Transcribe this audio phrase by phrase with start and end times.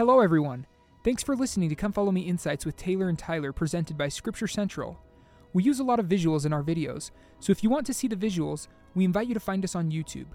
[0.00, 0.64] Hello, everyone.
[1.04, 4.46] Thanks for listening to Come Follow Me Insights with Taylor and Tyler, presented by Scripture
[4.46, 4.98] Central.
[5.52, 8.08] We use a lot of visuals in our videos, so if you want to see
[8.08, 10.28] the visuals, we invite you to find us on YouTube.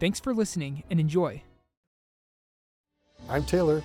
[0.00, 1.44] Thanks for listening and enjoy.
[3.28, 3.84] I'm Taylor.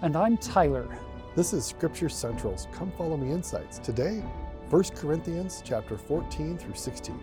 [0.00, 0.86] And I'm Tyler.
[1.34, 3.80] This is Scripture Central's Come Follow Me Insights.
[3.80, 4.22] Today,
[4.70, 7.20] 1 Corinthians chapter 14 through 16.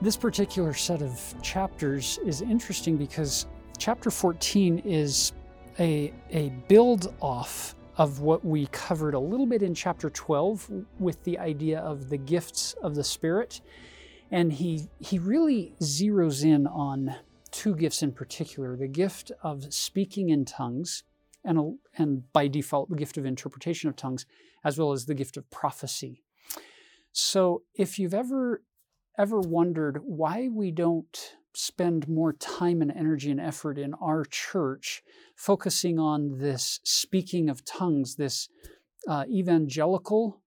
[0.00, 3.46] This particular set of chapters is interesting because
[3.78, 5.32] chapter 14 is
[5.78, 11.22] a, a build off of what we covered a little bit in chapter 12 with
[11.24, 13.60] the idea of the gifts of the Spirit.
[14.30, 17.14] And he, he really zeroes in on
[17.50, 21.04] two gifts in particular the gift of speaking in tongues,
[21.44, 24.24] and, and by default, the gift of interpretation of tongues,
[24.64, 26.22] as well as the gift of prophecy.
[27.12, 28.62] So if you've ever
[29.18, 35.02] ever wondered why we don't spend more time and energy and effort in our church
[35.36, 38.48] focusing on this speaking of tongues, this
[39.08, 40.40] uh, evangelical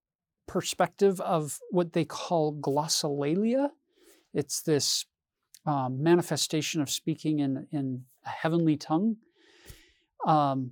[0.48, 3.70] perspective of what they call glossolalia.
[4.34, 5.06] It's this
[5.66, 9.18] um, manifestation of speaking in, in a heavenly tongue.
[10.26, 10.72] Um,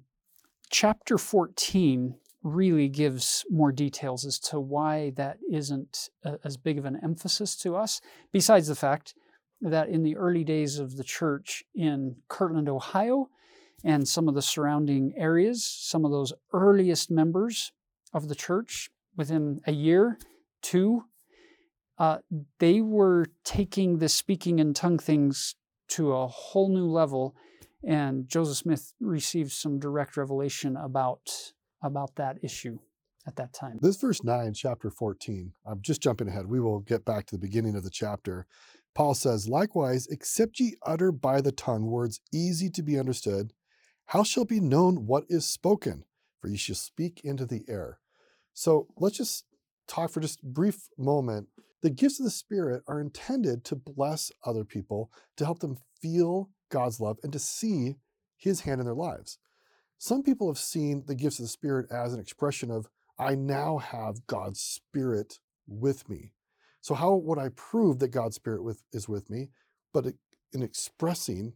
[0.70, 6.86] chapter 14 really gives more details as to why that isn't a, as big of
[6.86, 9.14] an emphasis to us, besides the fact
[9.64, 13.30] that in the early days of the church in Kirtland, Ohio,
[13.84, 17.72] and some of the surrounding areas, some of those earliest members
[18.14, 20.18] of the church, within a year,
[20.62, 21.04] two,
[21.98, 22.18] uh,
[22.60, 25.56] they were taking the speaking in tongue things
[25.90, 27.36] to a whole new level.
[27.86, 32.80] And Joseph Smith received some direct revelation about about that issue
[33.28, 33.78] at that time.
[33.82, 36.48] This verse 9, chapter 14, I'm just jumping ahead.
[36.48, 38.48] We will get back to the beginning of the chapter.
[38.96, 43.54] Paul says, Likewise, except ye utter by the tongue words easy to be understood,
[44.08, 46.06] how shall be known what is spoken?
[46.40, 48.00] For ye shall speak into the air.
[48.54, 49.46] So let's just
[49.88, 51.48] talk for just a brief moment.
[51.82, 56.50] The gifts of the Spirit are intended to bless other people, to help them feel
[56.70, 57.96] God's love, and to see
[58.38, 59.38] His hand in their lives.
[59.98, 62.88] Some people have seen the gifts of the Spirit as an expression of,
[63.18, 66.34] I now have God's Spirit with me.
[66.84, 69.48] So, how would I prove that God's Spirit with, is with me?
[69.94, 70.08] But
[70.52, 71.54] in expressing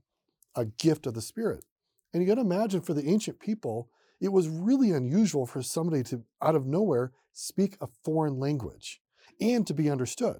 [0.56, 1.66] a gift of the Spirit.
[2.14, 3.90] And you got to imagine for the ancient people,
[4.22, 9.02] it was really unusual for somebody to, out of nowhere, speak a foreign language
[9.42, 10.38] and to be understood.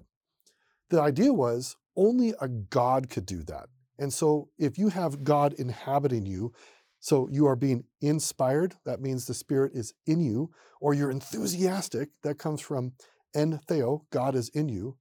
[0.88, 3.66] The idea was only a God could do that.
[3.98, 6.54] And so, if you have God inhabiting you,
[6.98, 10.50] so you are being inspired, that means the Spirit is in you,
[10.80, 12.92] or you're enthusiastic, that comes from
[13.34, 14.96] en theo, God is in you.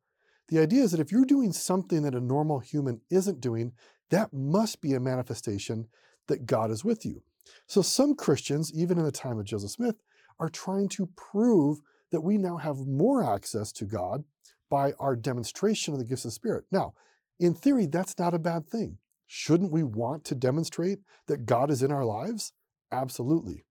[0.50, 3.74] The idea is that if you're doing something that a normal human isn't doing,
[4.10, 5.88] that must be a manifestation
[6.28, 7.24] that God is with you.
[7.66, 9.98] So some Christians, even in the time of Joseph Smith,
[10.40, 11.80] are trying to prove
[12.12, 14.24] that we now have more access to God
[14.70, 16.66] by our demonstration of the gifts of the Spirit.
[16.72, 16.94] Now,
[17.40, 18.98] in theory, that's not a bad thing.
[19.28, 22.54] Shouldn't we want to demonstrate that God is in our lives?
[22.92, 23.66] Absolutely.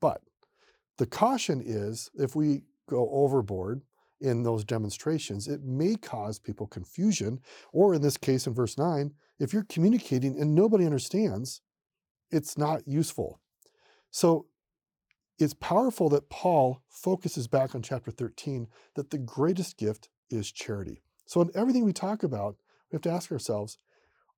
[0.00, 0.20] But
[0.98, 3.82] the caution is if we go overboard
[4.20, 7.40] in those demonstrations, it may cause people confusion.
[7.72, 11.60] Or in this case, in verse 9, if you're communicating and nobody understands,
[12.30, 13.40] it's not useful.
[14.10, 14.46] So
[15.38, 21.02] it's powerful that Paul focuses back on chapter 13 that the greatest gift is charity.
[21.26, 22.56] So in everything we talk about,
[22.90, 23.78] we have to ask ourselves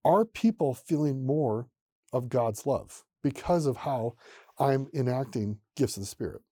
[0.05, 1.69] are people feeling more
[2.13, 4.15] of God's love because of how
[4.59, 6.43] I'm enacting gifts of the Spirit?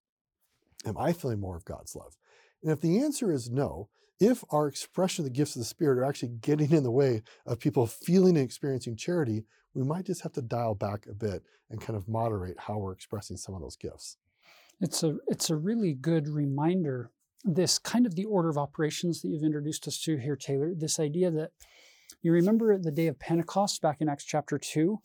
[0.86, 2.16] Am I feeling more of God's love?
[2.62, 3.88] And if the answer is no,
[4.20, 7.22] if our expression of the gifts of the Spirit are actually getting in the way
[7.46, 11.42] of people feeling and experiencing charity, we might just have to dial back a bit
[11.68, 14.16] and kind of moderate how we're expressing some of those gifts.
[14.80, 17.10] It's a it's a really good reminder.
[17.44, 20.72] This kind of the order of operations that you've introduced us to here, Taylor.
[20.74, 21.50] This idea that
[22.22, 24.98] you remember the day of Pentecost back in Acts chapter 2?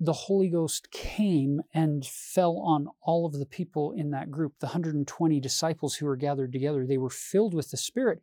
[0.00, 4.66] The Holy Ghost came and fell on all of the people in that group, the
[4.66, 6.84] 120 disciples who were gathered together.
[6.84, 8.20] They were filled with the Spirit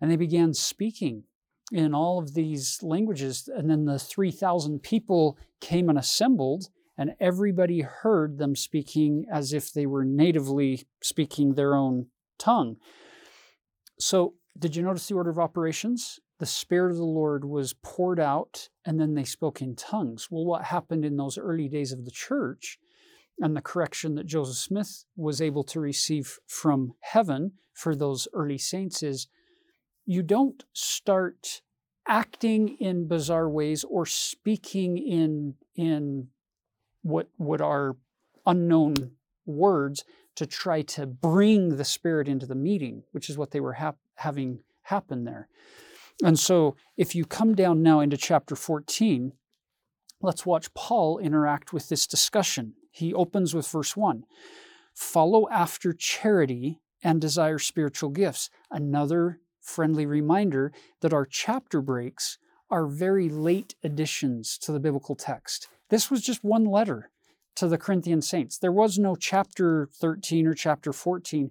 [0.00, 1.24] and they began speaking
[1.72, 3.48] in all of these languages.
[3.54, 9.72] And then the 3,000 people came and assembled, and everybody heard them speaking as if
[9.72, 12.06] they were natively speaking their own
[12.38, 12.76] tongue.
[13.98, 16.18] So, did you notice the order of operations?
[16.40, 20.28] The Spirit of the Lord was poured out, and then they spoke in tongues.
[20.30, 22.78] Well, what happened in those early days of the church
[23.38, 28.56] and the correction that Joseph Smith was able to receive from heaven for those early
[28.56, 29.28] saints is
[30.06, 31.60] you don't start
[32.08, 36.28] acting in bizarre ways or speaking in, in
[37.02, 37.96] what what are
[38.46, 39.12] unknown
[39.44, 40.04] words
[40.36, 43.98] to try to bring the Spirit into the meeting, which is what they were hap-
[44.14, 45.48] having happen there.
[46.22, 49.32] And so, if you come down now into chapter 14,
[50.20, 52.74] let's watch Paul interact with this discussion.
[52.90, 54.24] He opens with verse 1
[54.94, 58.50] Follow after charity and desire spiritual gifts.
[58.70, 62.38] Another friendly reminder that our chapter breaks
[62.70, 65.68] are very late additions to the biblical text.
[65.88, 67.10] This was just one letter
[67.56, 68.58] to the Corinthian saints.
[68.58, 71.50] There was no chapter 13 or chapter 14.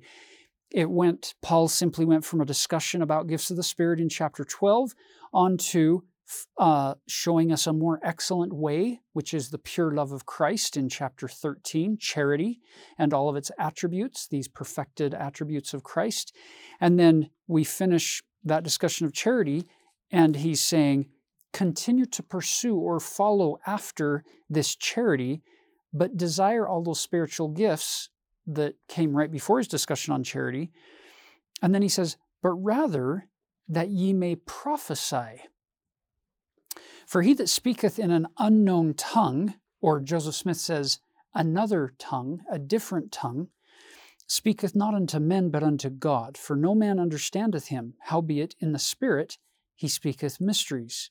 [0.71, 4.43] It went, Paul simply went from a discussion about gifts of the Spirit in chapter
[4.43, 4.93] 12
[5.33, 6.03] on to
[6.57, 10.87] uh, showing us a more excellent way, which is the pure love of Christ in
[10.89, 12.59] chapter 13, charity
[12.97, 16.35] and all of its attributes, these perfected attributes of Christ.
[16.79, 19.65] And then we finish that discussion of charity,
[20.11, 21.07] and he's saying,
[21.51, 25.41] continue to pursue or follow after this charity,
[25.91, 28.09] but desire all those spiritual gifts
[28.55, 30.71] that came right before his discussion on charity.
[31.61, 33.27] And then he says, but rather
[33.67, 35.43] that ye may prophesy.
[37.05, 40.99] For he that speaketh in an unknown tongue, or Joseph Smith says,
[41.33, 43.47] another tongue, a different tongue,
[44.27, 46.37] speaketh not unto men, but unto God.
[46.37, 49.37] For no man understandeth him, howbeit in the Spirit
[49.75, 51.09] he speaketh mysteries.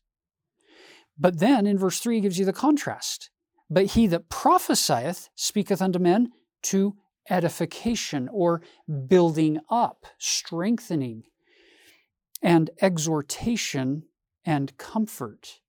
[1.19, 3.31] But then in verse 3 he gives you the contrast.
[3.69, 6.33] But he that prophesieth speaketh unto men
[6.65, 6.97] to
[7.31, 8.63] edification or
[9.07, 11.25] building up, strengthening,
[12.43, 14.05] and exhortation
[14.45, 15.61] and comfort.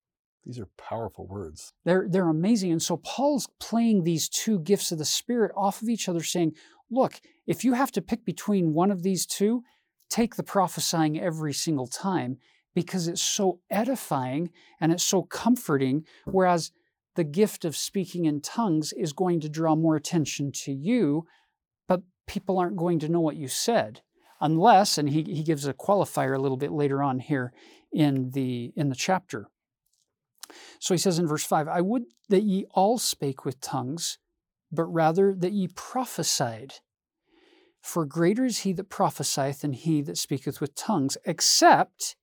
[0.45, 1.73] These are powerful words.
[1.85, 2.71] They're, they're amazing.
[2.71, 6.53] And so Paul's playing these two gifts of the Spirit off of each other, saying,
[6.89, 9.63] look, if you have to pick between one of these two,
[10.09, 12.37] take the prophesying every single time
[12.73, 16.05] because it's so edifying and it's so comforting.
[16.25, 16.71] Whereas
[17.15, 21.25] the gift of speaking in tongues is going to draw more attention to you,
[22.29, 24.01] people aren't going to know what you said
[24.39, 27.51] unless, and he, he gives a qualifier a little bit later on here
[27.91, 29.49] in the in the chapter.
[30.79, 34.19] So he says in verse 5 I would that ye all spake with tongues,
[34.71, 36.75] but rather that ye prophesied.
[37.81, 42.15] For greater is he that prophesieth than he that speaketh with tongues, except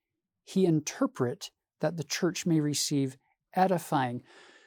[0.45, 1.51] he interpret
[1.81, 3.17] that the church may receive
[3.55, 4.23] edifying.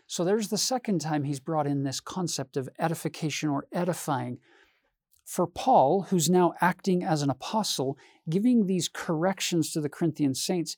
[0.07, 4.39] So there's the second time he's brought in this concept of edification or edifying.
[5.29, 10.75] For Paul, who's now acting as an apostle, giving these corrections to the Corinthian saints,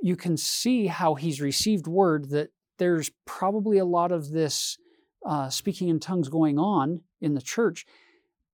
[0.00, 4.78] you can see how he's received word that there's probably a lot of this
[5.26, 7.84] uh, speaking in tongues going on in the church,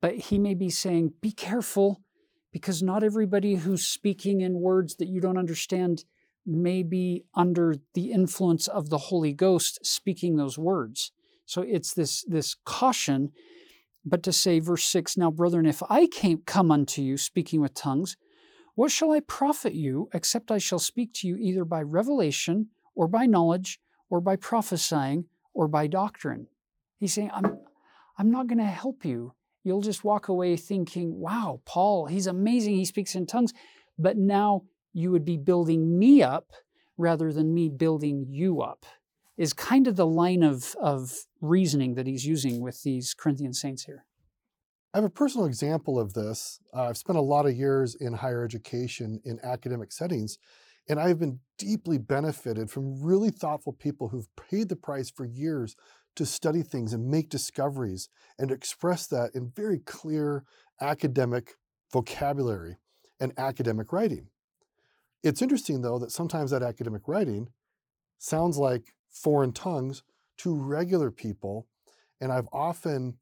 [0.03, 2.03] but he may be saying, Be careful,
[2.51, 6.05] because not everybody who's speaking in words that you don't understand
[6.45, 11.13] may be under the influence of the Holy Ghost speaking those words.
[11.47, 13.31] So it's this, this caution,
[14.09, 17.75] but to say, verse 6 Now, brethren, if I came come unto you speaking with
[17.75, 18.17] tongues,
[18.75, 23.09] what shall I profit you, except I shall speak to you either by revelation, or
[23.09, 26.47] by knowledge, or by prophesying, or by doctrine?
[26.99, 27.59] He's saying, I'm,
[28.19, 29.35] I'm not going to help you.
[29.65, 32.77] You'll just walk away thinking, wow, Paul, he's amazing.
[32.77, 33.53] He speaks in tongues.
[33.99, 34.63] But now
[34.93, 36.53] you would be building me up
[36.97, 38.87] rather than me building you up,
[39.39, 43.85] is kind of the line of, of reasoning that he's using with these Corinthian saints
[43.85, 44.05] here.
[44.93, 46.59] I have a personal example of this.
[46.75, 50.39] Uh, I've spent a lot of years in higher education in academic settings,
[50.89, 55.77] and I've been deeply benefited from really thoughtful people who've paid the price for years
[56.17, 60.43] to study things and make discoveries and express that in very clear
[60.81, 61.55] academic
[61.93, 62.79] vocabulary
[63.21, 64.29] and academic writing.
[65.23, 67.49] It's interesting, though, that sometimes that academic writing
[68.19, 70.03] sounds like foreign tongues
[70.39, 71.67] to regular people,
[72.21, 73.19] and I've often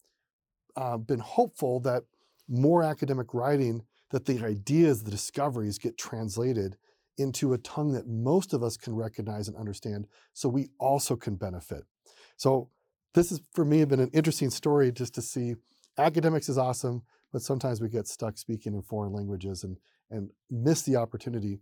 [0.77, 2.05] uh, been hopeful that
[2.49, 6.77] more academic writing, that the ideas, the discoveries get translated
[7.19, 11.35] into a tongue that most of us can recognize and understand so we also can
[11.35, 11.83] benefit.
[12.37, 12.69] So
[13.15, 15.55] this has for me been an interesting story just to see
[15.99, 19.79] academics is awesome, but sometimes we get stuck speaking in foreign languages and
[20.11, 21.59] and miss the opportunity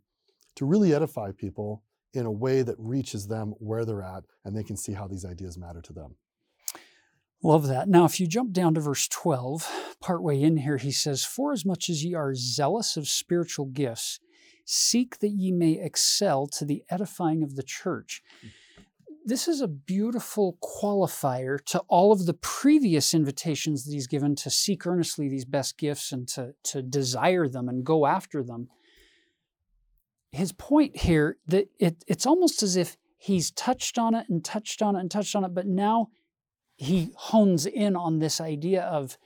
[0.57, 1.83] to really edify people
[2.15, 5.25] in a way that reaches them where they're at and they can see how these
[5.25, 6.17] ideas matter to them.
[7.43, 7.89] Love that.
[7.89, 11.67] Now, if you jump down to verse 12, partway in here, he says, For as
[11.67, 14.19] much as ye are zealous of spiritual gifts,
[14.65, 18.23] seek that ye may excel to the edifying of the church.
[19.27, 24.51] This is a beautiful qualifier to all of the previous invitations that he's given to
[24.51, 28.69] seek earnestly these best gifts and to, to desire them and go after them.
[30.35, 34.83] His point here that it, it's almost as if he's touched on it and touched
[34.83, 36.09] on it and touched on it, but now
[36.75, 39.17] he hones in on this idea of,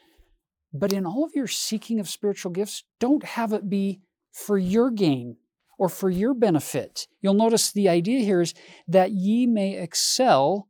[0.72, 4.00] but in all of your seeking of spiritual gifts, don't have it be
[4.32, 5.36] for your gain
[5.78, 7.06] or for your benefit.
[7.22, 8.52] You'll notice the idea here is
[8.86, 10.68] that ye may excel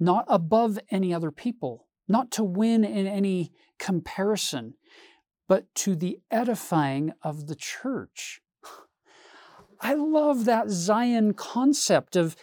[0.00, 4.74] not above any other people, not to win in any comparison,
[5.46, 8.40] but to the edifying of the church.
[9.82, 12.36] I love that Zion concept of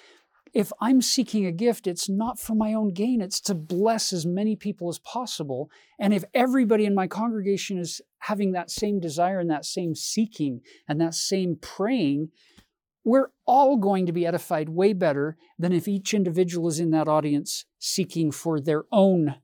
[0.53, 4.25] if I'm seeking a gift, it's not for my own gain, it's to bless as
[4.25, 5.69] many people as possible.
[5.99, 10.61] And if everybody in my congregation is having that same desire and that same seeking
[10.87, 12.29] and that same praying,
[13.05, 17.07] we're all going to be edified way better than if each individual is in that
[17.07, 19.35] audience seeking for their own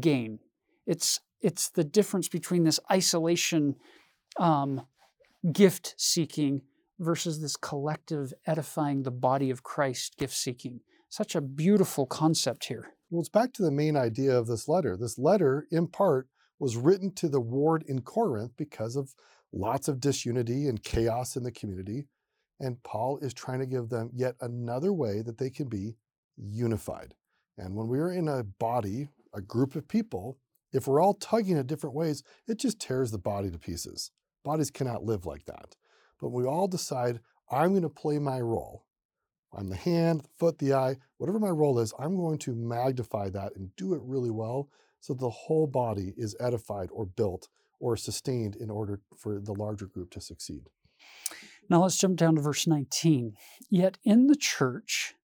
[0.00, 0.40] gain.
[0.86, 3.76] It's, it's the difference between this isolation
[4.38, 4.82] um,
[5.52, 6.62] gift seeking
[6.98, 10.80] versus this collective edifying the body of Christ gift seeking.
[11.08, 12.94] Such a beautiful concept here.
[13.10, 14.96] Well, it's back to the main idea of this letter.
[14.96, 19.14] This letter, in part, was written to the ward in Corinth because of
[19.52, 22.08] lots of disunity and chaos in the community.
[22.58, 25.96] And Paul is trying to give them yet another way that they can be
[26.36, 27.14] unified.
[27.58, 30.38] And when we're in a body, a group of people,
[30.72, 34.10] if we're all tugging in different ways, it just tears the body to pieces.
[34.44, 35.76] Bodies cannot live like that.
[36.20, 37.20] But we all decide,
[37.50, 38.84] I'm going to play my role.
[39.52, 43.30] I'm the hand, the foot, the eye, whatever my role is, I'm going to magnify
[43.30, 44.68] that and do it really well
[45.00, 49.86] so the whole body is edified or built or sustained in order for the larger
[49.86, 50.68] group to succeed.
[51.68, 53.34] Now let's jump down to verse 19.
[53.70, 55.14] Yet in the church,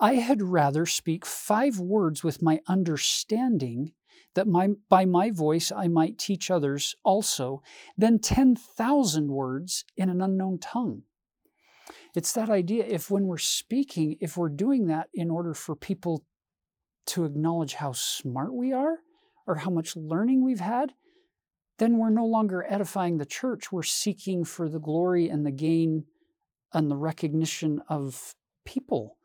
[0.00, 3.92] I had rather speak five words with my understanding
[4.34, 7.62] that my, by my voice I might teach others also,
[7.96, 11.02] than 10,000 words in an unknown tongue.
[12.14, 16.24] It's that idea if when we're speaking, if we're doing that in order for people
[17.06, 18.98] to acknowledge how smart we are
[19.46, 20.92] or how much learning we've had,
[21.78, 23.72] then we're no longer edifying the church.
[23.72, 26.04] We're seeking for the glory and the gain
[26.72, 29.18] and the recognition of people.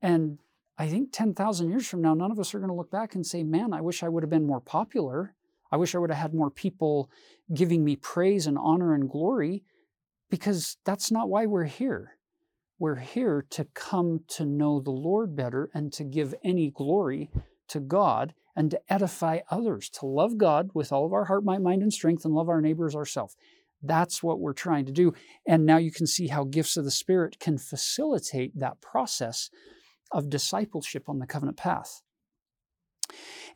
[0.00, 0.38] And
[0.76, 3.24] I think 10,000 years from now, none of us are going to look back and
[3.24, 5.34] say, man, I wish I would have been more popular.
[5.70, 7.10] I wish I would have had more people
[7.52, 9.62] giving me praise and honor and glory,
[10.30, 12.16] because that's not why we're here.
[12.78, 17.30] We're here to come to know the Lord better and to give any glory
[17.68, 21.60] to God and to edify others, to love God with all of our heart, might,
[21.60, 23.36] mind, and strength, and love our neighbors ourselves.
[23.80, 25.14] That's what we're trying to do.
[25.46, 29.50] And now you can see how gifts of the Spirit can facilitate that process
[30.12, 32.02] of discipleship on the covenant path.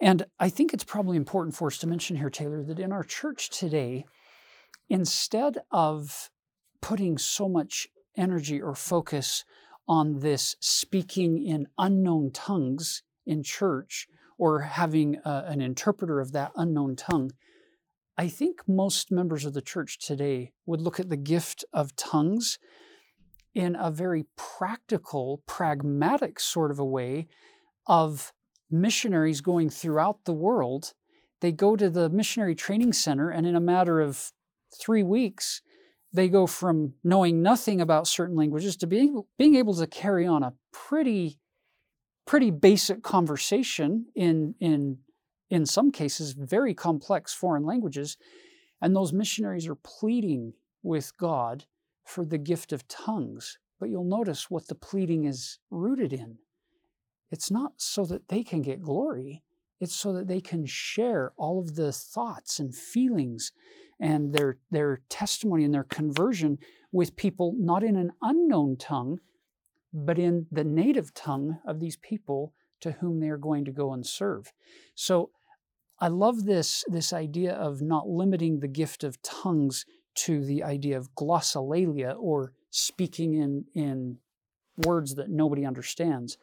[0.00, 3.02] And I think it's probably important for us to mention here, Taylor, that in our
[3.02, 4.04] church today,
[4.88, 6.30] instead of
[6.80, 9.44] putting so much energy or focus
[9.88, 16.52] on this speaking in unknown tongues in church or having a, an interpreter of that
[16.56, 17.32] unknown tongue,
[18.16, 22.58] I think most members of the church today would look at the gift of tongues
[23.54, 27.26] in a very practical, pragmatic sort of a way
[27.86, 28.32] of
[28.70, 30.92] missionaries going throughout the world.
[31.40, 34.32] They go to the missionary training center, and in a matter of
[34.78, 35.62] three weeks,
[36.12, 40.42] they go from knowing nothing about certain languages to being, being able to carry on
[40.42, 41.38] a pretty,
[42.26, 44.98] pretty basic conversation in, in,
[45.50, 48.16] in some cases, very complex foreign languages.
[48.80, 51.66] And those missionaries are pleading with God
[52.08, 53.58] for the gift of tongues.
[53.78, 56.38] But you'll notice what the pleading is rooted in.
[57.30, 59.42] It's not so that they can get glory,
[59.80, 63.52] it's so that they can share all of the thoughts and feelings
[64.00, 66.58] and their, their testimony and their conversion
[66.90, 69.18] with people not in an unknown tongue,
[69.92, 73.92] but in the native tongue of these people to whom they are going to go
[73.92, 74.52] and serve.
[74.94, 75.30] So
[76.00, 79.84] I love this, this idea of not limiting the gift of tongues
[80.24, 84.18] to the idea of glossolalia or speaking in, in
[84.86, 86.38] words that nobody understands,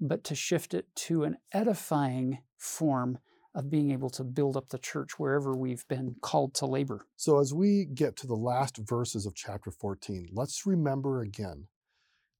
[0.00, 3.18] but to shift it to an edifying form
[3.54, 7.06] of being able to build up the church wherever we've been called to labor.
[7.16, 11.66] So, as we get to the last verses of chapter 14, let's remember again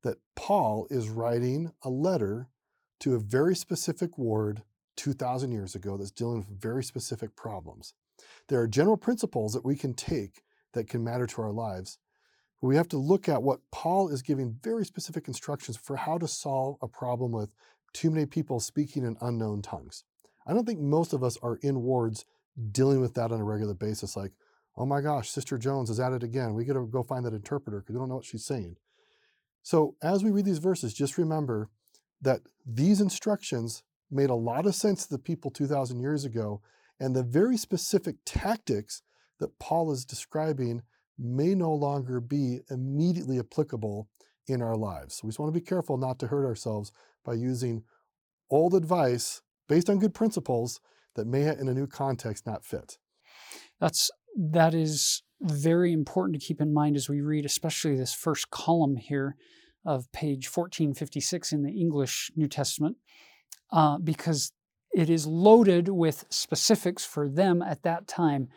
[0.03, 2.49] that Paul is writing a letter
[3.01, 4.63] to a very specific ward
[4.97, 7.95] 2,000 years ago that's dealing with very specific problems.
[8.49, 11.99] There are general principles that we can take that can matter to our lives.
[12.63, 16.29] We have to look at what Paul is giving very specific instructions for how to
[16.29, 17.51] solve a problem with
[17.93, 20.05] too many people speaking in unknown tongues.
[20.47, 22.25] I don't think most of us are in wards
[22.71, 24.33] dealing with that on a regular basis, like,
[24.77, 26.55] oh my gosh, Sister Jones is at it again.
[26.55, 28.77] We got to go find that interpreter because we don't know what she's saying.
[29.63, 31.69] So as we read these verses, just remember
[32.21, 36.61] that these instructions made a lot of sense to the people 2,000 years ago,
[36.99, 39.03] and the very specific tactics
[39.41, 40.83] that Paul is describing
[41.19, 44.09] may no longer be immediately applicable
[44.47, 45.17] in our lives.
[45.17, 46.93] So we just want to be careful not to hurt ourselves
[47.25, 47.83] by using
[48.51, 50.81] old advice based on good principles
[51.15, 52.99] that may in a new context not fit.
[53.81, 58.51] That's that is very important to keep in mind as we read, especially this first
[58.51, 59.37] column here
[59.85, 62.97] of page 1456 in the English New Testament,
[63.73, 64.53] uh, because
[64.93, 68.49] it is loaded with specifics for them at that time,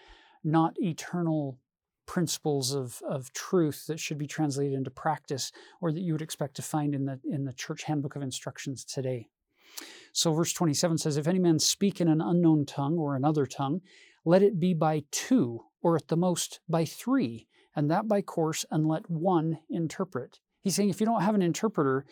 [0.43, 1.59] not eternal
[2.05, 6.55] principles of, of truth that should be translated into practice or that you would expect
[6.55, 9.27] to find in the, in the church handbook of instructions today.
[10.11, 13.81] So, verse 27 says, If any man speak in an unknown tongue or another tongue,
[14.25, 18.65] let it be by two, or at the most by three, and that by course,
[18.69, 20.39] and let one interpret.
[20.61, 22.05] He's saying if you don't have an interpreter,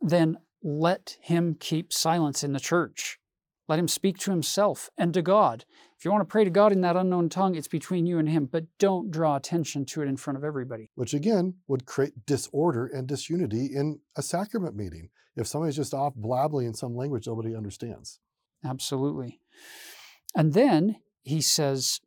[0.00, 3.18] then let him keep silence in the church.
[3.66, 5.64] Let him speak to himself and to God.
[5.96, 8.28] If you want to pray to God in that unknown tongue, it's between you and
[8.28, 10.90] him, but don't draw attention to it in front of everybody.
[10.96, 16.14] Which again would create disorder and disunity in a sacrament meeting if somebody's just off
[16.14, 18.20] blabbling in some language nobody understands.
[18.64, 19.40] Absolutely.
[20.34, 22.00] And then he says,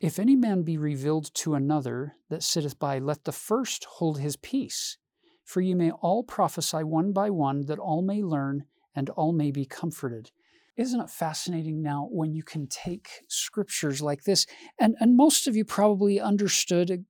[0.00, 4.36] If any man be revealed to another that sitteth by, let the first hold his
[4.36, 4.96] peace.
[5.44, 8.64] For ye may all prophesy one by one, that all may learn
[8.94, 10.30] and all may be comforted.
[10.76, 14.46] Isn't it fascinating now when you can take scriptures like this?
[14.80, 17.04] And, and most of you probably understood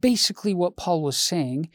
[0.00, 1.68] basically what Paul was saying.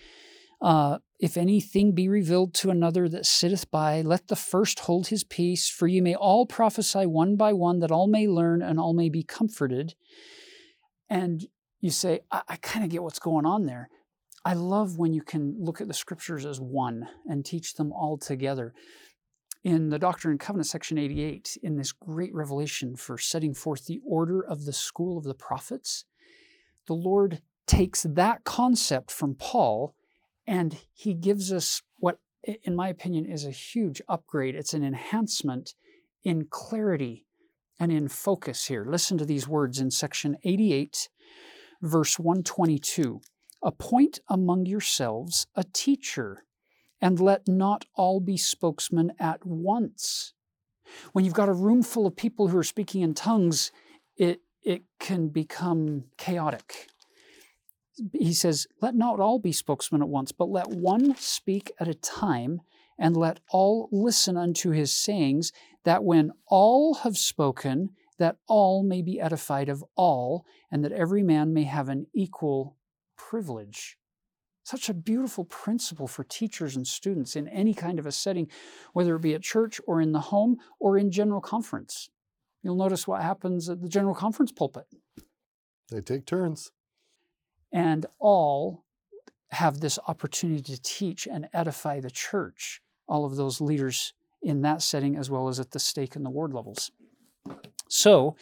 [0.61, 5.23] Uh, if anything be revealed to another that sitteth by, let the first hold his
[5.23, 8.93] peace, for ye may all prophesy one by one, that all may learn and all
[8.93, 9.93] may be comforted.
[11.09, 11.47] And
[11.79, 13.89] you say, I, I kind of get what's going on there.
[14.45, 18.17] I love when you can look at the scriptures as one and teach them all
[18.17, 18.73] together.
[19.63, 23.99] In the Doctrine and Covenant, section 88, in this great revelation for setting forth the
[24.05, 26.05] order of the school of the prophets,
[26.85, 29.93] the Lord takes that concept from Paul
[30.47, 32.19] and he gives us what,
[32.63, 34.55] in my opinion, is a huge upgrade.
[34.55, 35.75] It's an enhancement
[36.23, 37.25] in clarity
[37.79, 38.85] and in focus here.
[38.87, 41.09] Listen to these words in section 88,
[41.81, 43.19] verse 122.
[43.61, 46.45] Appoint among yourselves a teacher,
[47.01, 50.33] and let not all be spokesmen at once.
[51.13, 53.71] When you've got a room full of people who are speaking in tongues,
[54.15, 56.87] it, it can become chaotic.
[58.13, 61.93] He says, Let not all be spokesmen at once, but let one speak at a
[61.93, 62.61] time,
[62.97, 65.51] and let all listen unto his sayings,
[65.83, 71.23] that when all have spoken, that all may be edified of all, and that every
[71.23, 72.75] man may have an equal
[73.15, 73.96] privilege.
[74.67, 78.49] Such a beautiful principle for teachers and students in any kind of a setting,
[78.91, 82.09] whether it be at church or in the home or in general conference.
[82.63, 84.83] You'll notice what happens at the general conference pulpit.
[85.89, 86.73] They take turns.
[87.71, 88.83] And all
[89.51, 94.81] have this opportunity to teach and edify the church, all of those leaders in that
[94.81, 96.91] setting, as well as at the stake and the ward levels.
[97.87, 98.35] So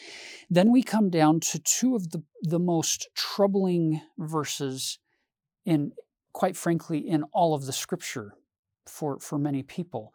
[0.50, 4.98] then we come down to two of the, the most troubling verses
[5.66, 5.92] in,
[6.36, 8.34] quite frankly, in all of the scripture
[8.86, 10.14] for, for many people,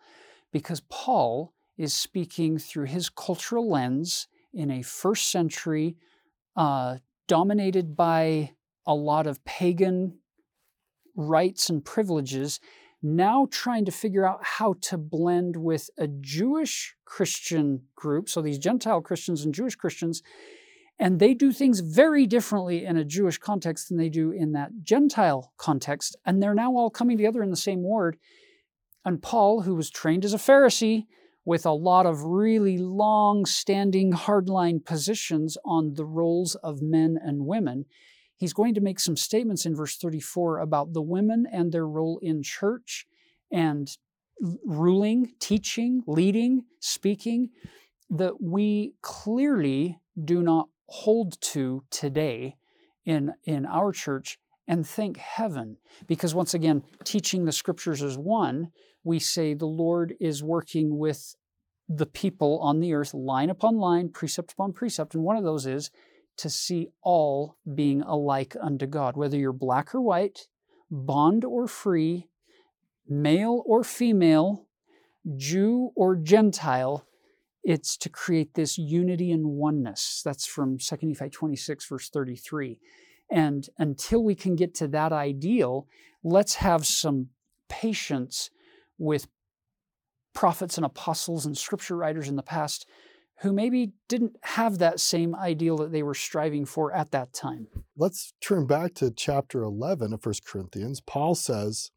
[0.53, 5.97] because Paul is speaking through his cultural lens in a first century
[6.57, 8.51] uh, dominated by
[8.87, 10.19] a lot of pagan
[11.17, 12.61] rights and privileges
[13.03, 18.59] now trying to figure out how to blend with a Jewish Christian group, so these
[18.59, 20.23] Gentile Christians and Jewish Christians,
[21.01, 24.83] and they do things very differently in a Jewish context than they do in that
[24.83, 28.19] Gentile context, and they're now all coming together in the same ward.
[29.03, 31.07] And Paul, who was trained as a Pharisee,
[31.47, 37.47] with a lot of really long standing hardline positions on the roles of men and
[37.47, 37.87] women,
[38.37, 42.19] he's going to make some statements in verse 34 about the women and their role
[42.21, 43.07] in church
[43.51, 43.97] and
[44.67, 47.49] ruling, teaching, leading, speaking
[48.11, 52.57] that we clearly do not hold to today
[53.05, 55.77] in, in our church and thank heaven
[56.07, 58.71] because once again teaching the scriptures is one
[59.03, 61.35] we say the lord is working with
[61.89, 65.67] the people on the earth line upon line precept upon precept and one of those
[65.67, 65.91] is
[66.41, 70.49] to see all being alike unto God, whether you're black or white,
[70.91, 72.29] bond or free,
[73.07, 74.67] male or female,
[75.37, 77.07] Jew or Gentile.
[77.63, 80.23] It's to create this unity and oneness.
[80.25, 82.79] That's from 2 Nephi 26, verse 33.
[83.31, 85.87] And until we can get to that ideal,
[86.25, 87.29] let's have some
[87.69, 88.51] patience
[88.99, 89.29] with
[90.35, 92.87] prophets and apostles and scripture writers in the past
[93.41, 97.67] who maybe didn't have that same ideal that they were striving for at that time.
[97.97, 101.01] Let's turn back to chapter 11 of 1 Corinthians.
[101.01, 101.91] Paul says,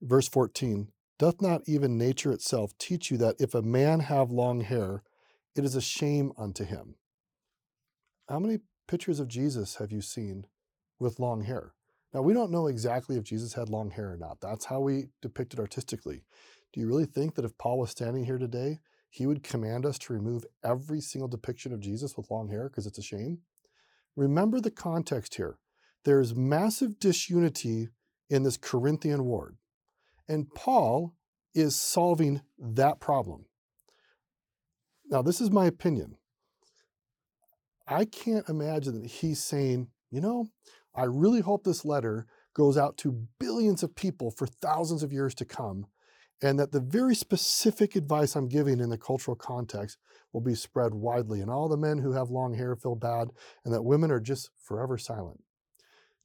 [0.00, 4.60] verse 14, Doth not even nature itself teach you that if a man have long
[4.62, 5.02] hair,
[5.54, 6.96] it is a shame unto him?
[8.28, 10.46] How many pictures of Jesus have you seen
[10.98, 11.74] with long hair?
[12.12, 14.40] Now, we don't know exactly if Jesus had long hair or not.
[14.40, 16.24] That's how we depict it artistically.
[16.72, 19.98] Do you really think that if Paul was standing here today, he would command us
[20.00, 23.38] to remove every single depiction of Jesus with long hair because it's a shame?
[24.16, 25.58] Remember the context here.
[26.04, 27.88] There's massive disunity
[28.28, 29.56] in this Corinthian ward,
[30.28, 31.14] and Paul
[31.54, 33.46] is solving that problem.
[35.06, 36.16] Now, this is my opinion.
[37.86, 40.48] I can't imagine that he's saying, you know,
[40.94, 45.34] I really hope this letter goes out to billions of people for thousands of years
[45.34, 45.86] to come
[46.42, 49.98] and that the very specific advice I'm giving in the cultural context
[50.32, 53.28] will be spread widely, and all the men who have long hair feel bad,
[53.64, 55.42] and that women are just forever silent.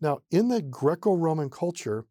[0.01, 2.05] Now, in the Greco Roman culture,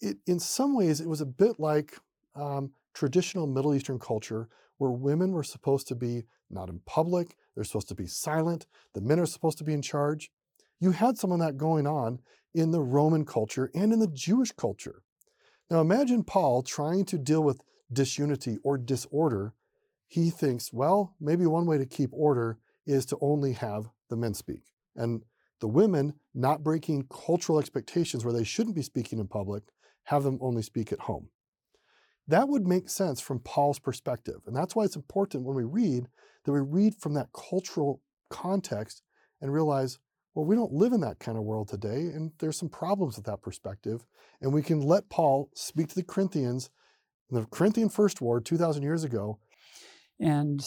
[0.00, 1.98] it, in some ways, it was a bit like
[2.34, 7.64] um, traditional Middle Eastern culture where women were supposed to be not in public, they're
[7.64, 10.30] supposed to be silent, the men are supposed to be in charge.
[10.80, 12.20] You had some of that going on
[12.54, 15.02] in the Roman culture and in the Jewish culture.
[15.70, 17.60] Now imagine Paul trying to deal with
[17.92, 19.54] disunity or disorder.
[20.06, 24.32] He thinks, well, maybe one way to keep order is to only have the men
[24.32, 24.62] speak.
[24.96, 25.24] And
[25.60, 29.64] the women, not breaking cultural expectations where they shouldn't be speaking in public,
[30.08, 31.28] have them only speak at home.
[32.28, 34.40] That would make sense from Paul's perspective.
[34.46, 36.08] And that's why it's important when we read
[36.44, 39.02] that we read from that cultural context
[39.42, 39.98] and realize
[40.34, 43.26] well, we don't live in that kind of world today, and there's some problems with
[43.26, 44.04] that perspective.
[44.40, 46.70] And we can let Paul speak to the Corinthians
[47.30, 49.40] in the Corinthian First Ward 2,000 years ago.
[50.20, 50.64] And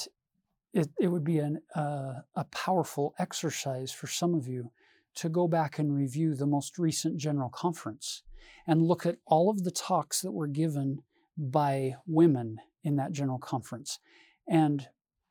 [0.74, 4.72] it, it would be an, uh, a powerful exercise for some of you
[5.16, 8.24] to go back and review the most recent General Conference
[8.68, 11.00] and look at all of the talks that were given
[11.38, 14.00] by women in that General Conference
[14.48, 14.88] and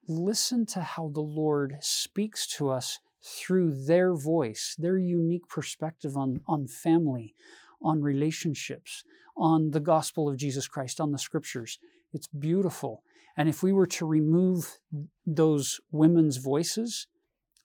[0.08, 6.40] listen to how the Lord speaks to us through their voice, their unique perspective on,
[6.46, 7.34] on family,
[7.82, 9.04] on relationships,
[9.36, 11.78] on the gospel of Jesus Christ, on the scriptures.
[12.12, 13.02] It's beautiful.
[13.36, 14.78] And if we were to remove
[15.26, 17.06] those women's voices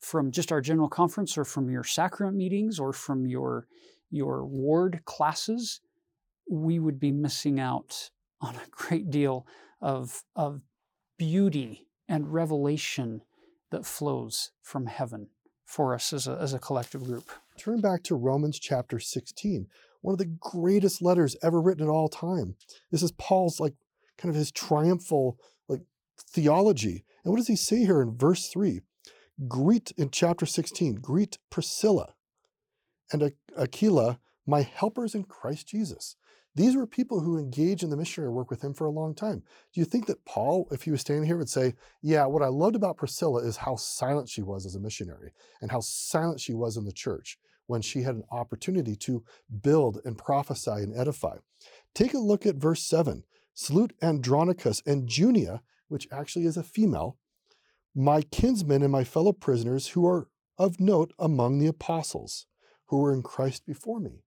[0.06, 3.66] from just our general conference or from your sacrament meetings or from your,
[4.12, 5.82] your ward classes,
[6.48, 9.48] we would be missing out on a great deal
[9.82, 10.62] of, of
[11.18, 13.24] beauty and revelation
[13.72, 15.28] that flows from heaven
[15.66, 17.32] for us as a, as a collective group.
[17.58, 19.66] Turn back to Romans chapter 16,
[20.02, 22.56] one of the greatest letters ever written at all time.
[22.92, 23.74] This is Paul's like
[24.20, 25.82] kind of his triumphal like
[26.30, 27.06] theology.
[27.24, 28.82] And what does he say here in verse 3?
[29.50, 32.14] Greet in chapter 16, greet Priscilla
[33.12, 36.16] and Aquila, my helpers in Christ Jesus.
[36.56, 39.44] These were people who engaged in the missionary work with him for a long time.
[39.74, 42.48] Do you think that Paul, if he was standing here, would say, Yeah, what I
[42.48, 46.54] loved about Priscilla is how silent she was as a missionary and how silent she
[46.54, 49.26] was in the church when she had an opportunity to
[49.62, 51.36] build and prophesy and edify?
[51.94, 53.26] Take a look at verse 7.
[53.54, 57.18] Salute Andronicus and Junia, which actually is a female,
[57.96, 60.28] my kinsmen and my fellow prisoners who are
[60.58, 62.46] of note among the apostles
[62.88, 64.24] who were in Christ before me.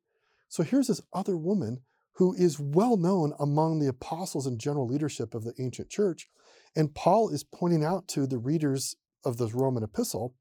[0.49, 1.81] So here's this other woman
[2.15, 6.29] who is well known among the apostles and general leadership of the ancient church.
[6.75, 10.35] And Paul is pointing out to the readers of the Roman epistle,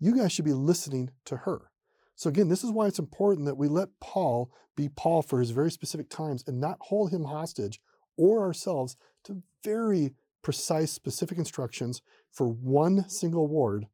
[0.00, 1.70] you guys should be listening to her.
[2.16, 5.50] So, again, this is why it's important that we let Paul be Paul for his
[5.50, 7.80] very specific times and not hold him hostage
[8.16, 13.86] or ourselves to very precise, specific instructions for one single ward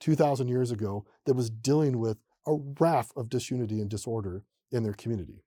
[0.00, 4.94] 2,000 years ago that was dealing with a raft of disunity and disorder in their
[4.94, 5.42] community.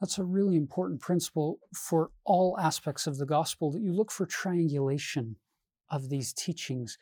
[0.00, 4.26] That's a really important principle for all aspects of the gospel that you look for
[4.26, 5.36] triangulation
[5.90, 6.98] of these teachings,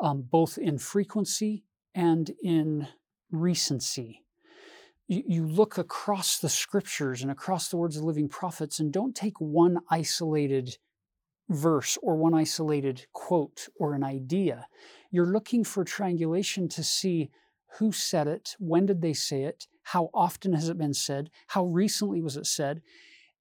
[0.00, 1.64] um, both in frequency
[1.94, 2.88] and in
[3.30, 4.22] recency.
[5.06, 9.14] You, you look across the scriptures and across the words of living prophets and don't
[9.14, 10.76] take one isolated
[11.48, 14.66] verse or one isolated quote or an idea.
[15.10, 17.30] You're looking for triangulation to see
[17.78, 21.64] who said it, when did they say it, how often has it been said, how
[21.64, 22.82] recently was it said.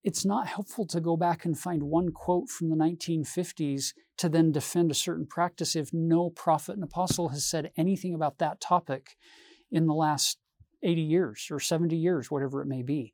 [0.04, 4.52] It's not helpful to go back and find one quote from the 1950s to then
[4.52, 9.16] defend a certain practice if no prophet and apostle has said anything about that topic
[9.72, 10.38] in the last
[10.84, 13.14] 80 years or 70 years, whatever it may be.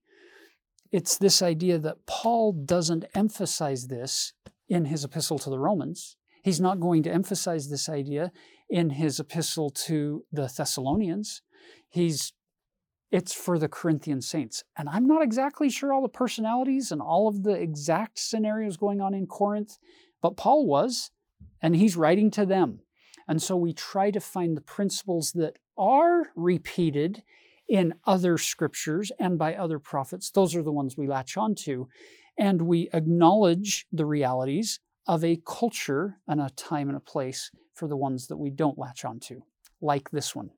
[0.92, 4.34] It's this idea that Paul doesn't emphasize this
[4.70, 6.16] in his epistle to the Romans.
[6.44, 8.32] He's not going to emphasize this idea
[8.70, 11.42] in his epistle to the Thessalonians.
[11.90, 12.34] He's
[13.12, 14.64] it's for the Corinthian saints.
[14.78, 19.02] And I'm not exactly sure all the personalities and all of the exact scenarios going
[19.02, 19.80] on in Corinth,
[20.22, 21.10] but Paul was,
[21.60, 22.82] and he's writing to them.
[23.28, 27.24] And so we try to find the principles that are repeated
[27.68, 30.32] in other scriptures and by other prophets.
[30.32, 31.88] Those are the ones we latch onto.
[32.40, 37.88] And we acknowledge the realities of a culture and a time and a place for
[37.88, 39.42] the ones that we don't latch onto,
[39.82, 40.52] like this one.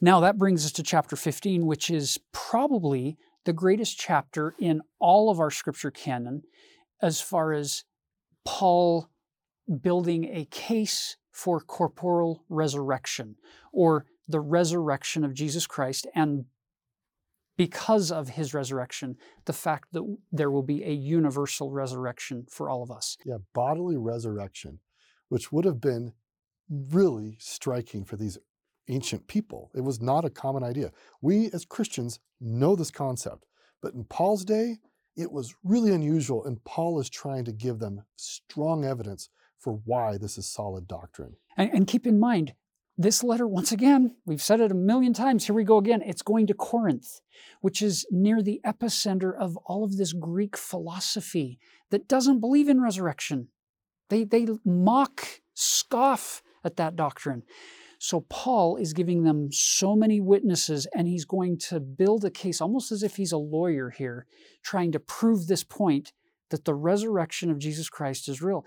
[0.00, 5.30] Now, that brings us to chapter 15, which is probably the greatest chapter in all
[5.30, 6.42] of our scripture canon
[7.00, 7.84] as far as
[8.44, 9.08] Paul
[9.80, 13.36] building a case for corporal resurrection
[13.72, 16.46] or the resurrection of Jesus Christ and
[17.56, 19.16] because of his resurrection,
[19.46, 23.16] the fact that there will be a universal resurrection for all of us.
[23.24, 24.80] Yeah, bodily resurrection,
[25.28, 26.12] which would have been
[26.68, 28.38] really striking for these
[28.88, 29.70] ancient people.
[29.74, 30.92] It was not a common idea.
[31.20, 33.46] We as Christians know this concept,
[33.82, 34.78] but in Paul's day,
[35.16, 40.18] it was really unusual, and Paul is trying to give them strong evidence for why
[40.18, 41.36] this is solid doctrine.
[41.56, 42.54] And, and keep in mind,
[42.98, 46.02] this letter, once again, we've said it a million times, here we go again.
[46.02, 47.20] It's going to Corinth,
[47.60, 51.58] which is near the epicenter of all of this Greek philosophy
[51.90, 53.48] that doesn't believe in resurrection.
[54.08, 57.42] They, they mock, scoff at that doctrine.
[57.98, 62.60] So Paul is giving them so many witnesses, and he's going to build a case
[62.60, 64.26] almost as if he's a lawyer here,
[64.62, 66.12] trying to prove this point
[66.50, 68.64] that the resurrection of Jesus Christ is real.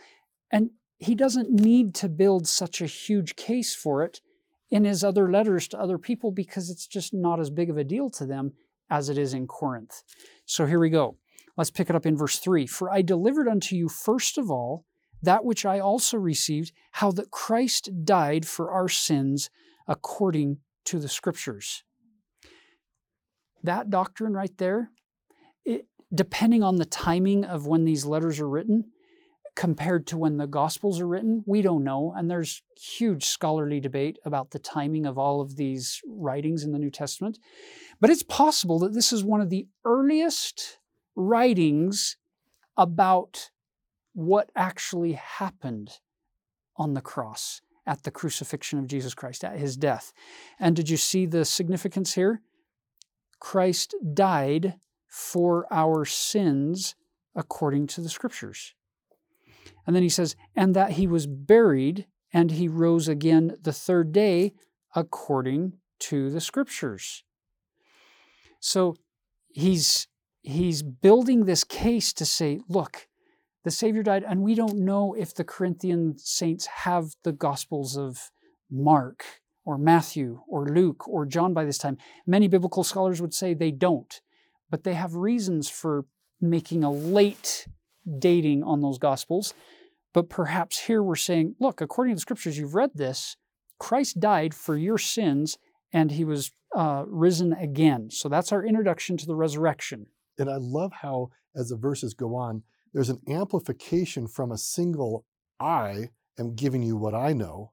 [0.52, 4.22] And he doesn't need to build such a huge case for it
[4.70, 7.84] in his other letters to other people because it's just not as big of a
[7.84, 8.54] deal to them
[8.90, 10.04] as it is in Corinth.
[10.46, 11.18] So here we go.
[11.58, 12.68] Let's pick it up in verse 3.
[12.68, 14.86] For I delivered unto you first of all
[15.22, 19.50] that which I also received, how that Christ died for our sins
[19.88, 21.84] according to the Scriptures.
[23.64, 24.92] That doctrine right there,
[25.66, 28.92] it, depending on the timing of when these letters are written,
[29.60, 32.14] compared to when the Gospels are written, we don't know.
[32.16, 36.80] And there's huge scholarly debate about the timing of all of these writings in the
[36.80, 37.40] New Testament.
[38.00, 40.80] But it's possible that this is one of the earliest
[41.14, 42.16] writings
[42.78, 43.50] about
[44.14, 46.00] what actually happened
[46.78, 50.14] on the cross at the crucifixion of Jesus Christ, at his death.
[50.58, 52.42] And did you see the significance here?
[53.42, 54.76] Christ died
[55.10, 56.96] for our sins
[57.36, 58.74] according to the scriptures.
[59.90, 64.12] And then he says, and that he was buried and he rose again the third
[64.12, 64.54] day
[64.96, 67.24] according to the scriptures.
[68.60, 68.98] So
[69.52, 70.06] he's
[70.44, 73.08] he's building this case to say, look,
[73.64, 78.30] the Savior died, and we don't know if the Corinthian saints have the Gospels of
[78.70, 79.26] Mark
[79.66, 81.98] or Matthew or Luke or John by this time.
[82.28, 84.22] Many biblical scholars would say they don't,
[84.70, 86.06] but they have reasons for
[86.40, 87.68] making a late
[88.20, 89.56] dating on those Gospels.
[90.14, 93.38] But perhaps here we're saying, look, according to the scriptures, you've read this,
[93.80, 95.58] Christ died for your sins
[95.94, 98.10] and he was uh, risen again.
[98.12, 100.08] So that's our introduction to the resurrection.
[100.38, 105.26] And I love how, as the verses go on, there's an amplification from a single
[105.60, 107.72] I am giving you what I know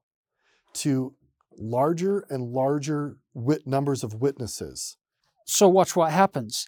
[0.73, 1.15] to
[1.57, 4.97] larger and larger wit numbers of witnesses.
[5.45, 6.67] So watch what happens.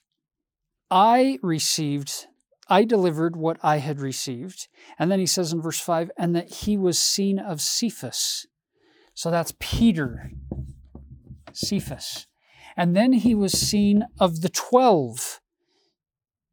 [0.89, 2.27] I received,
[2.69, 4.67] I delivered what I had received.
[4.97, 8.45] And then he says in verse 5, and that he was seen of Cephas.
[9.13, 10.31] So that's Peter,
[11.51, 12.27] Cephas.
[12.77, 15.41] And then he was seen of the twelve.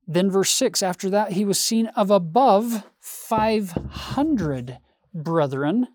[0.08, 4.78] Then, verse 6 after that, he was seen of above 500
[5.12, 5.88] brethren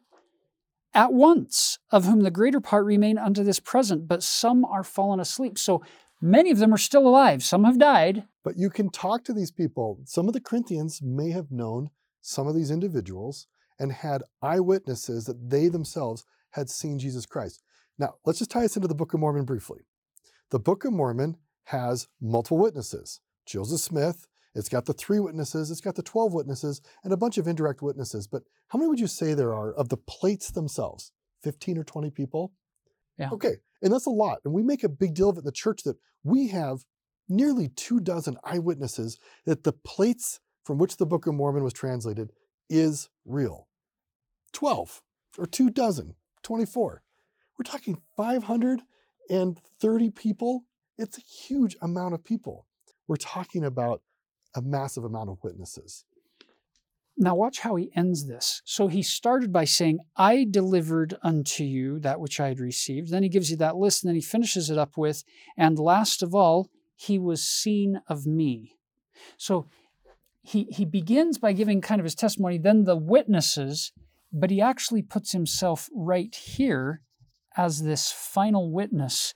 [0.93, 5.19] at once, of whom the greater part remain unto this present, but some are fallen
[5.21, 5.57] asleep.
[5.57, 5.81] So
[6.21, 8.23] many of them are still alive, some have died.
[8.43, 9.99] But you can talk to these people.
[10.05, 11.89] Some of the Corinthians may have known
[12.21, 13.47] some of these individuals
[13.79, 17.63] and had eyewitnesses that they themselves had seen Jesus Christ.
[17.97, 19.79] Now, let's just tie this into the Book of Mormon briefly.
[20.49, 23.21] The Book of Mormon has multiple witnesses.
[23.45, 24.27] Joseph Smith.
[24.53, 27.81] It's got the three witnesses, it's got the 12 witnesses, and a bunch of indirect
[27.81, 28.27] witnesses.
[28.27, 31.13] But how many would you say there are of the plates themselves?
[31.43, 32.51] 15 or 20 people?
[33.17, 33.29] Yeah.
[33.31, 33.55] Okay.
[33.81, 34.39] And that's a lot.
[34.45, 36.85] And we make a big deal of it in the church that we have
[37.27, 42.31] nearly two dozen eyewitnesses that the plates from which the Book of Mormon was translated
[42.69, 43.67] is real.
[44.53, 45.01] 12
[45.37, 47.01] or two dozen, 24.
[47.57, 50.65] We're talking 530 people.
[50.97, 52.65] It's a huge amount of people
[53.11, 54.01] we're talking about
[54.55, 56.05] a massive amount of witnesses.
[57.21, 58.63] Now, watch how he ends this.
[58.65, 63.11] So he started by saying, I delivered unto you that which I had received.
[63.11, 65.23] Then he gives you that list, and then he finishes it up with,
[65.55, 68.75] and last of all, he was seen of me.
[69.37, 69.67] So
[70.41, 73.91] he, he begins by giving kind of his testimony, then the witnesses,
[74.33, 77.01] but he actually puts himself right here
[77.55, 79.35] as this final witness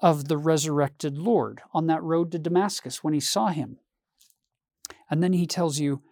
[0.00, 3.78] of the resurrected Lord on that road to Damascus when he saw him.
[5.08, 6.02] And then he tells you,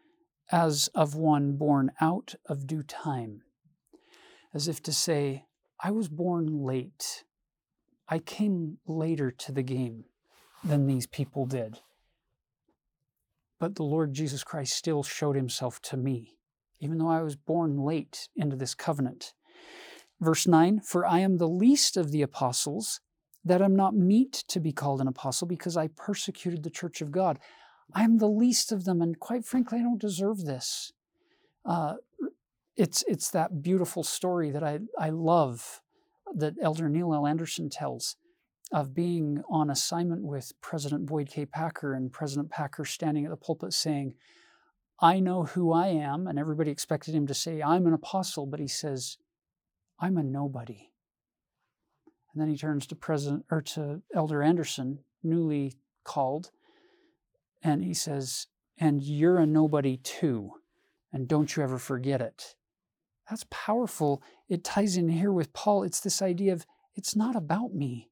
[0.50, 3.42] as of one born out of due time,
[4.54, 5.44] as if to say,
[5.82, 7.24] I was born late.
[8.08, 10.04] I came later to the game
[10.64, 11.80] than these people did.
[13.58, 16.36] But the Lord Jesus Christ still showed himself to me,
[16.80, 19.32] even though I was born late into this covenant.
[20.20, 23.00] Verse 9 For I am the least of the apostles,
[23.44, 27.12] that I'm not meet to be called an apostle, because I persecuted the church of
[27.12, 27.38] God.
[27.94, 30.92] I'm the least of them, and quite frankly, I don't deserve this.
[31.64, 31.94] Uh,
[32.76, 35.80] it's it's that beautiful story that I I love
[36.34, 37.26] that Elder Neil L.
[37.26, 38.16] Andersen tells
[38.72, 41.46] of being on assignment with President Boyd K.
[41.46, 44.14] Packer and President Packer standing at the pulpit saying,
[45.00, 48.60] "I know who I am," and everybody expected him to say, "I'm an apostle," but
[48.60, 49.18] he says,
[49.98, 50.90] "I'm a nobody."
[52.32, 56.50] And then he turns to President or to Elder Andersen, newly called,
[57.62, 58.46] and he says,
[58.78, 60.52] And you're a nobody too.
[61.12, 62.54] And don't you ever forget it.
[63.28, 64.22] That's powerful.
[64.48, 65.82] It ties in here with Paul.
[65.82, 68.10] It's this idea of it's not about me.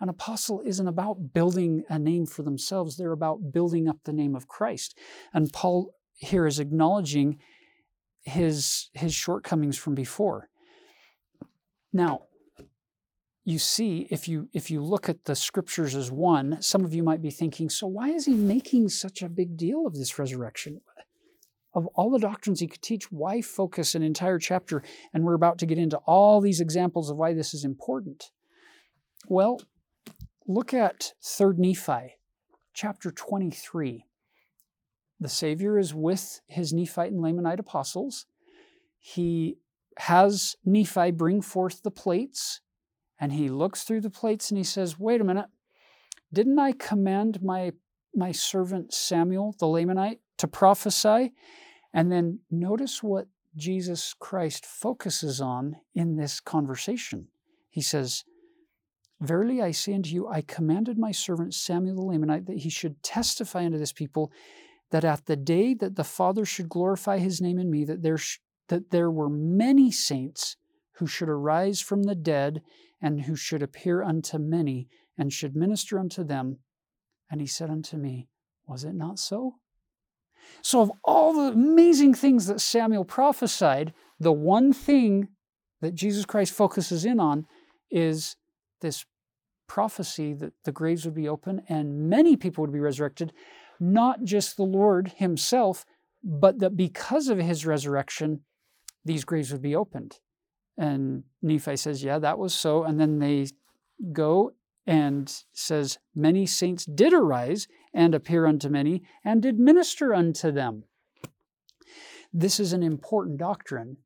[0.00, 4.34] An apostle isn't about building a name for themselves, they're about building up the name
[4.34, 4.98] of Christ.
[5.32, 7.38] And Paul here is acknowledging
[8.22, 10.48] his, his shortcomings from before.
[11.92, 12.22] Now,
[13.46, 17.04] you see if you if you look at the scriptures as one some of you
[17.04, 20.80] might be thinking so why is he making such a big deal of this resurrection?
[21.72, 24.82] Of all the doctrines he could teach why focus an entire chapter?
[25.14, 28.30] And we're about to get into all these examples of why this is important.
[29.28, 29.60] Well
[30.48, 32.16] look at 3rd nephi
[32.74, 34.06] chapter 23
[35.20, 38.26] the savior is with his nephite and lamanite apostles.
[38.98, 39.58] He
[39.98, 42.60] has nephi bring forth the plates
[43.18, 45.46] and he looks through the plates and he says, Wait a minute,
[46.32, 47.72] didn't I command my,
[48.14, 51.32] my servant Samuel, the Lamanite, to prophesy?
[51.92, 53.26] And then notice what
[53.56, 57.28] Jesus Christ focuses on in this conversation.
[57.70, 58.24] He says,
[59.20, 63.02] Verily I say unto you, I commanded my servant Samuel the Lamanite that he should
[63.02, 64.30] testify unto this people
[64.90, 68.18] that at the day that the Father should glorify his name in me, that there,
[68.18, 70.56] sh- that there were many saints
[70.92, 72.62] who should arise from the dead
[73.00, 76.58] and who should appear unto many and should minister unto them.
[77.30, 78.28] And he said unto me,
[78.66, 79.56] Was it not so?
[80.62, 85.28] So, of all the amazing things that Samuel prophesied, the one thing
[85.80, 87.46] that Jesus Christ focuses in on
[87.90, 88.36] is
[88.80, 89.04] this
[89.66, 93.32] prophecy that the graves would be open and many people would be resurrected,
[93.80, 95.84] not just the Lord himself,
[96.22, 98.40] but that because of his resurrection,
[99.04, 100.18] these graves would be opened.
[100.78, 102.84] And Nephi says, Yeah, that was so.
[102.84, 103.48] And then they
[104.12, 104.52] go
[104.86, 110.84] and says, Many saints did arise and appear unto many and did minister unto them.
[112.32, 113.96] This is an important doctrine,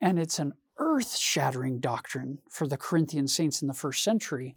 [0.00, 4.56] and it's an earth shattering doctrine for the Corinthian saints in the first century.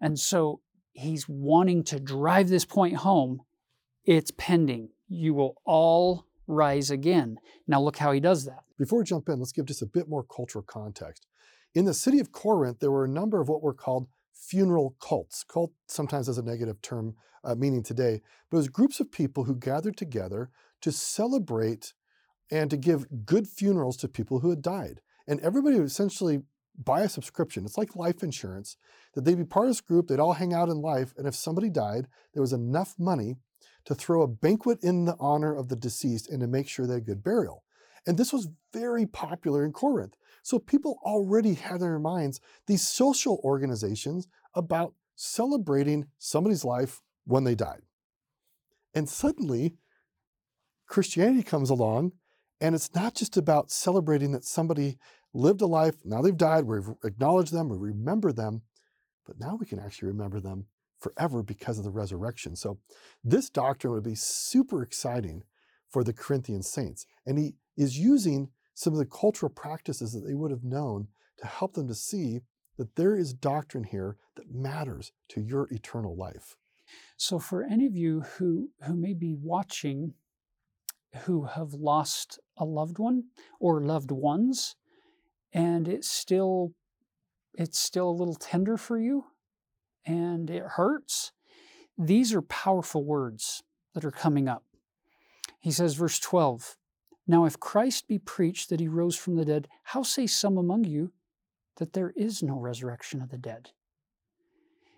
[0.00, 0.60] And so
[0.92, 3.42] he's wanting to drive this point home.
[4.04, 4.90] It's pending.
[5.08, 7.38] You will all rise again.
[7.66, 8.64] Now, look how he does that.
[8.78, 11.26] Before we jump in, let's give just a bit more cultural context.
[11.74, 15.44] In the city of Corinth, there were a number of what were called funeral cults.
[15.44, 19.44] Cult sometimes has a negative term uh, meaning today, but it was groups of people
[19.44, 21.92] who gathered together to celebrate
[22.50, 25.00] and to give good funerals to people who had died.
[25.26, 26.42] And everybody would essentially
[26.76, 27.64] buy a subscription.
[27.64, 28.76] It's like life insurance,
[29.14, 31.34] that they'd be part of this group, they'd all hang out in life, and if
[31.34, 33.36] somebody died, there was enough money
[33.86, 36.94] to throw a banquet in the honor of the deceased and to make sure they
[36.94, 37.64] had good burial.
[38.06, 40.14] And this was very popular in Corinth.
[40.42, 47.44] So people already had in their minds these social organizations about celebrating somebody's life when
[47.44, 47.82] they died.
[48.94, 49.76] And suddenly,
[50.86, 52.12] Christianity comes along,
[52.60, 54.98] and it's not just about celebrating that somebody
[55.32, 58.62] lived a life, now they've died, we've acknowledged them, we remember them,
[59.26, 60.66] but now we can actually remember them
[61.04, 62.56] forever because of the resurrection.
[62.56, 62.78] So
[63.22, 65.42] this doctrine would be super exciting
[65.90, 67.06] for the Corinthian saints.
[67.26, 71.46] And he is using some of the cultural practices that they would have known to
[71.46, 72.40] help them to see
[72.78, 76.56] that there is doctrine here that matters to your eternal life.
[77.16, 80.14] So for any of you who who may be watching
[81.24, 83.24] who have lost a loved one
[83.60, 84.74] or loved ones
[85.52, 86.72] and it's still
[87.56, 89.24] it's still a little tender for you
[90.06, 91.32] and it hurts.
[91.96, 93.62] These are powerful words
[93.94, 94.64] that are coming up.
[95.60, 96.76] He says verse 12
[97.26, 100.84] now if christ be preached that he rose from the dead how say some among
[100.84, 101.10] you
[101.78, 103.70] that there is no resurrection of the dead?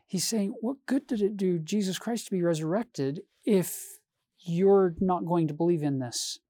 [0.09, 3.99] He's saying what good did it do jesus christ to be resurrected if
[4.41, 6.41] you're not going to believe in this?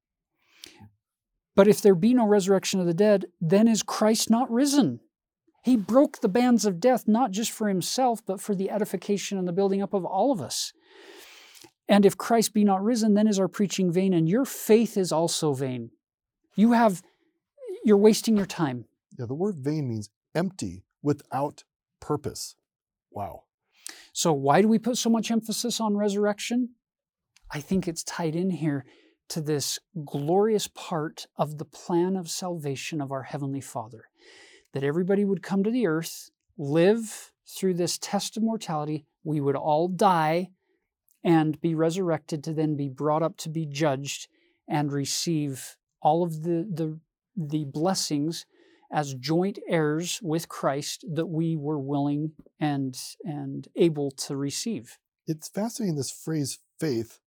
[1.57, 4.99] But if there be no resurrection of the dead, then is Christ not risen?
[5.67, 9.45] He broke the bands of death, not just for himself, but for the edification and
[9.45, 10.71] the building up of all of us.
[11.89, 15.11] And if Christ be not risen, then is our preaching vain, and your faith is
[15.11, 15.91] also vain.
[16.55, 17.01] You have,
[17.83, 18.85] you're wasting your time.
[19.19, 21.65] Yeah, the word vain means empty, without
[21.99, 22.55] purpose.
[23.11, 23.43] Wow.
[24.13, 26.75] So, why do we put so much emphasis on resurrection?
[27.51, 28.85] I think it's tied in here
[29.27, 34.05] to this glorious part of the plan of salvation of our Heavenly Father.
[34.77, 39.55] That everybody would come to the earth, live through this test of mortality, we would
[39.55, 40.49] all die
[41.23, 44.27] and be resurrected to then be brought up to be judged
[44.67, 46.99] and receive all of the, the,
[47.35, 48.45] the blessings
[48.91, 54.99] as joint heirs with Christ that we were willing and, and able to receive.
[55.25, 57.17] It's fascinating this phrase faith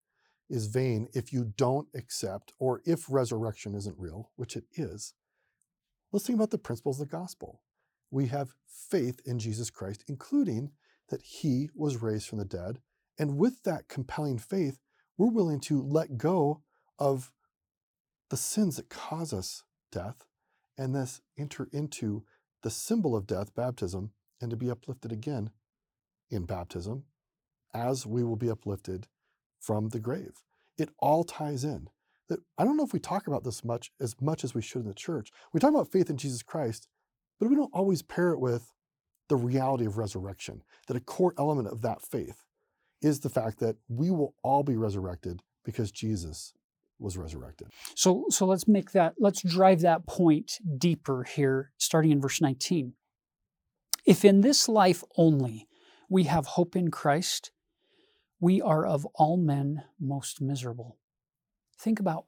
[0.49, 5.15] is vain if you don't accept or if resurrection isn't real, which it is.
[6.11, 7.61] Let's think about the principles of the gospel.
[8.09, 10.71] We have faith in Jesus Christ, including
[11.09, 12.79] that he was raised from the dead.
[13.17, 14.79] And with that compelling faith,
[15.17, 16.61] we're willing to let go
[16.99, 17.31] of
[18.29, 20.25] the sins that cause us death
[20.77, 22.23] and thus enter into
[22.63, 25.51] the symbol of death, baptism, and to be uplifted again
[26.29, 27.03] in baptism
[27.73, 29.07] as we will be uplifted
[29.59, 30.43] from the grave.
[30.77, 31.89] It all ties in.
[32.31, 34.83] That I don't know if we talk about this much as much as we should
[34.83, 35.31] in the church.
[35.51, 36.87] We talk about faith in Jesus Christ,
[37.37, 38.71] but we don't always pair it with
[39.27, 40.63] the reality of resurrection.
[40.87, 42.45] That a core element of that faith
[43.01, 46.53] is the fact that we will all be resurrected because Jesus
[46.99, 47.67] was resurrected.
[47.95, 52.93] So so let's make that let's drive that point deeper here starting in verse 19.
[54.05, 55.67] If in this life only
[56.09, 57.51] we have hope in Christ,
[58.39, 60.97] we are of all men most miserable.
[61.81, 62.25] Think about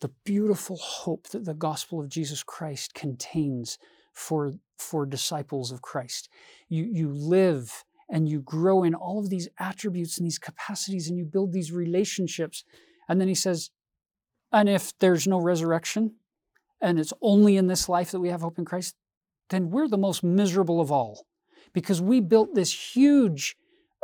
[0.00, 3.78] the beautiful hope that the gospel of Jesus Christ contains
[4.12, 6.28] for, for disciples of Christ.
[6.68, 11.18] You, you live and you grow in all of these attributes and these capacities and
[11.18, 12.64] you build these relationships.
[13.08, 13.70] And then he says,
[14.52, 16.14] and if there's no resurrection
[16.80, 18.96] and it's only in this life that we have hope in Christ,
[19.50, 21.26] then we're the most miserable of all
[21.72, 23.56] because we built this huge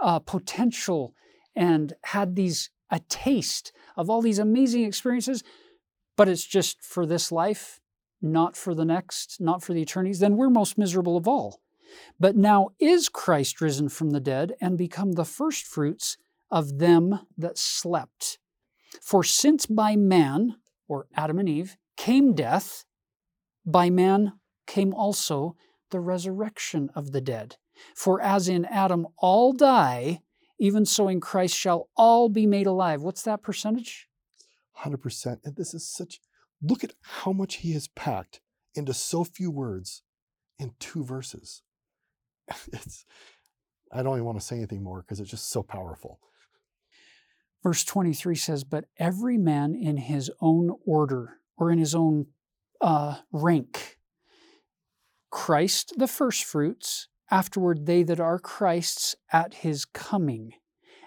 [0.03, 1.14] uh, potential
[1.57, 5.43] and had these a taste of all these amazing experiences,
[6.16, 7.80] but it's just for this life,
[8.20, 11.61] not for the next, not for the eternities, then we're most miserable of all.
[12.18, 16.16] But now is Christ risen from the dead and become the firstfruits
[16.51, 18.39] of them that slept.
[19.03, 20.57] For since by man,
[20.89, 22.85] or Adam and Eve, came death,
[23.66, 24.35] by man
[24.66, 25.57] came also
[25.91, 27.57] the resurrection of the dead.
[27.95, 30.20] For as in Adam all die,
[30.59, 33.02] even so in Christ shall all be made alive.
[33.02, 34.09] What's that percentage?
[34.78, 35.38] 100%.
[35.44, 36.20] And this is such,
[36.62, 38.40] look at how much he has packed
[38.74, 40.02] into so few words
[40.59, 41.62] in two verses.
[42.72, 43.05] It's,
[43.92, 46.18] I don't even want to say anything more because it's just so powerful.
[47.62, 52.26] Verse 23 says, But every man in his own order or in his own
[52.80, 53.98] uh, rank.
[55.30, 60.53] Christ the firstfruits, afterward they that are Christ's at his coming.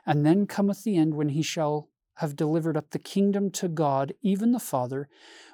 [0.06, 4.14] And then cometh the end when he shall have delivered up the kingdom to God,
[4.22, 5.08] even the Father,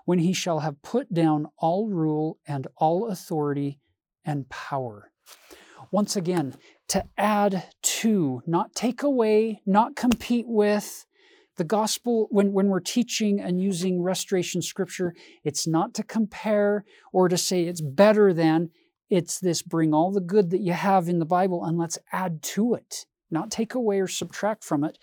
[0.05, 3.79] when he shall have put down all rule and all authority
[4.23, 5.11] and power.
[5.91, 6.55] Once again,
[6.87, 11.05] to add to, not take away, not compete with.
[11.57, 17.27] The gospel, when, when we're teaching and using restoration scripture, it's not to compare or
[17.27, 18.71] to say it's better than,
[19.13, 22.41] it's this bring all the good that you have in the Bible and let's add
[22.41, 24.97] to it, not take away or subtract from it.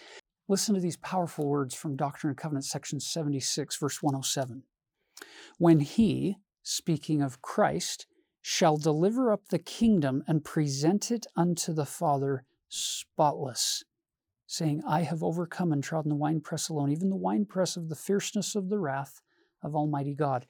[0.48, 4.64] Listen to these powerful words from Doctrine and Covenants, section 76, verse 107.
[5.58, 8.08] When he, speaking of Christ,
[8.42, 13.84] shall deliver up the kingdom and present it unto the Father spotless,
[14.44, 18.56] saying, I have overcome and trodden the winepress alone, even the winepress of the fierceness
[18.56, 19.20] of the wrath
[19.62, 20.46] of Almighty God.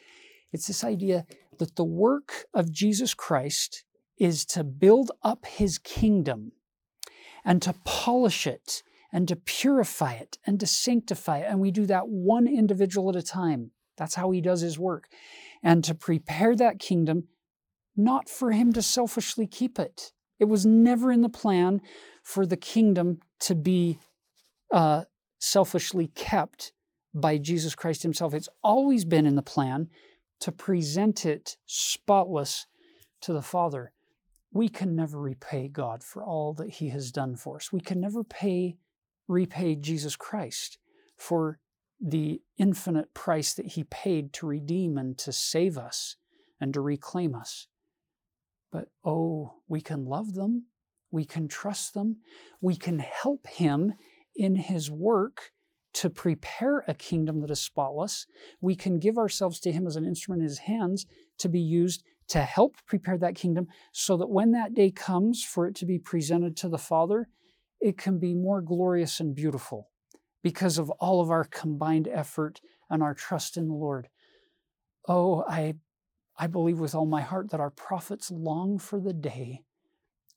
[0.51, 1.27] It's this idea
[1.61, 3.85] that the work of Jesus Christ
[4.19, 6.53] is to build up his kingdom
[7.45, 8.83] and to polish it
[9.13, 11.47] and to purify it and to sanctify it.
[11.49, 13.71] And we do that one individual at a time.
[13.97, 15.09] That's how he does his work.
[15.63, 17.29] And to prepare that kingdom,
[17.97, 20.13] not for him to selfishly keep it.
[20.39, 21.81] It was never in the plan
[22.23, 23.99] for the kingdom to be
[24.73, 25.05] uh,
[25.39, 26.73] selfishly kept
[27.15, 28.35] by Jesus Christ himself.
[28.35, 29.89] It's always been in the plan
[30.41, 32.67] to present it spotless
[33.21, 33.93] to the Father.
[34.53, 37.73] We can never repay God for all that he has done for us.
[37.73, 38.77] We can never pay
[39.29, 40.79] repay Jesus Christ
[41.17, 41.61] for
[42.01, 46.17] the infinite price that he paid to redeem and to save us
[46.61, 47.69] and to reclaim us.
[48.73, 50.67] But oh, we can love them,
[51.11, 52.17] we can trust them,
[52.61, 53.95] we can help him
[54.35, 55.53] in his work
[55.93, 58.27] to prepare a kingdom that is spotless.
[58.61, 61.07] We can give ourselves to him as an instrument in his hands
[61.39, 65.67] to be used to help prepare that kingdom so that when that day comes for
[65.67, 67.29] it to be presented to the Father,
[67.81, 69.91] it can be more glorious and beautiful
[70.43, 74.09] because of all of our combined effort and our trust in the Lord.
[75.09, 75.75] Oh, I,
[76.39, 79.63] I believe with all my heart that our prophets long for the day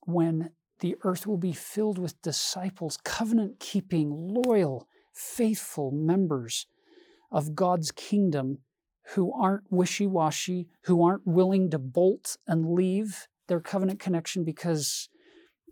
[0.04, 0.50] when
[0.80, 6.66] the earth will be filled with disciples, covenant keeping, loyal, faithful members
[7.30, 8.58] of God's kingdom
[9.14, 15.08] who aren't wishy washy, who aren't willing to bolt and leave their covenant connection because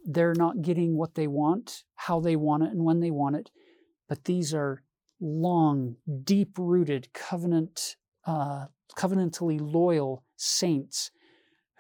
[0.04, 3.50] they're not getting what they want, how they want it, and when they want it.
[4.08, 4.82] But these are
[5.20, 8.66] long, deep rooted, covenant, uh,
[8.96, 11.10] covenantally loyal saints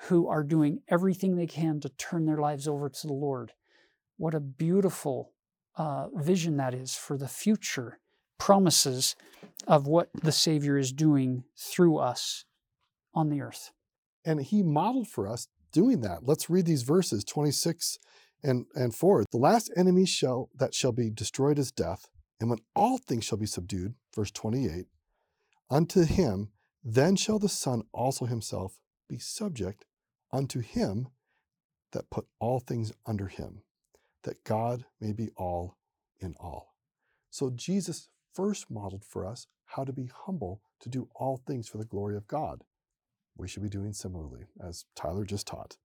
[0.02, 3.52] who are doing everything they can to turn their lives over to the Lord.
[4.16, 5.31] What a beautiful
[5.76, 7.98] uh, vision that is for the future
[8.38, 9.16] promises
[9.66, 12.44] of what the Savior is doing through us
[13.14, 13.72] on the earth.
[14.24, 16.20] And he modeled for us doing that.
[16.24, 17.98] Let's read these verses 26
[18.42, 19.26] and, and forward.
[19.30, 22.08] The last enemy shall that shall be destroyed is death,
[22.40, 24.86] and when all things shall be subdued, verse 28,
[25.70, 26.50] unto him
[26.84, 29.84] then shall the Son also himself be subject
[30.32, 31.08] unto him
[31.92, 33.62] that put all things under him,
[34.24, 35.78] that God may be all
[36.20, 36.74] in all.
[37.30, 41.78] So Jesus first modeled for us how to be humble to do all things for
[41.78, 42.64] the glory of God.
[43.36, 45.78] We should be doing similarly, as Tyler just taught.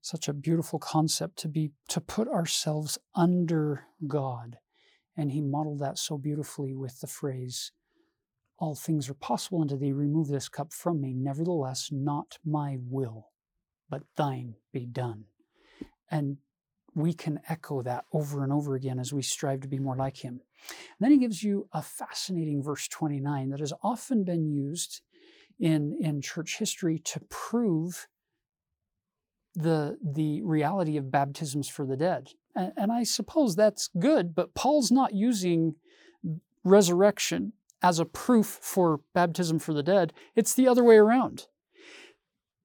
[0.00, 4.58] Such a beautiful concept to be to put ourselves under God.
[5.16, 7.72] And he modeled that so beautifully with the phrase,
[8.58, 11.14] All things are possible unto thee, remove this cup from me.
[11.14, 13.28] Nevertheless, not my will,
[13.88, 15.26] but thine be done.
[16.10, 16.38] And
[16.98, 20.24] we can echo that over and over again as we strive to be more like
[20.24, 20.40] him.
[20.68, 25.00] And then he gives you a fascinating verse 29 that has often been used
[25.58, 28.08] in, in church history to prove
[29.54, 32.30] the, the reality of baptisms for the dead.
[32.54, 35.76] And, and I suppose that's good, but Paul's not using
[36.64, 40.12] resurrection as a proof for baptism for the dead.
[40.34, 41.46] It's the other way around.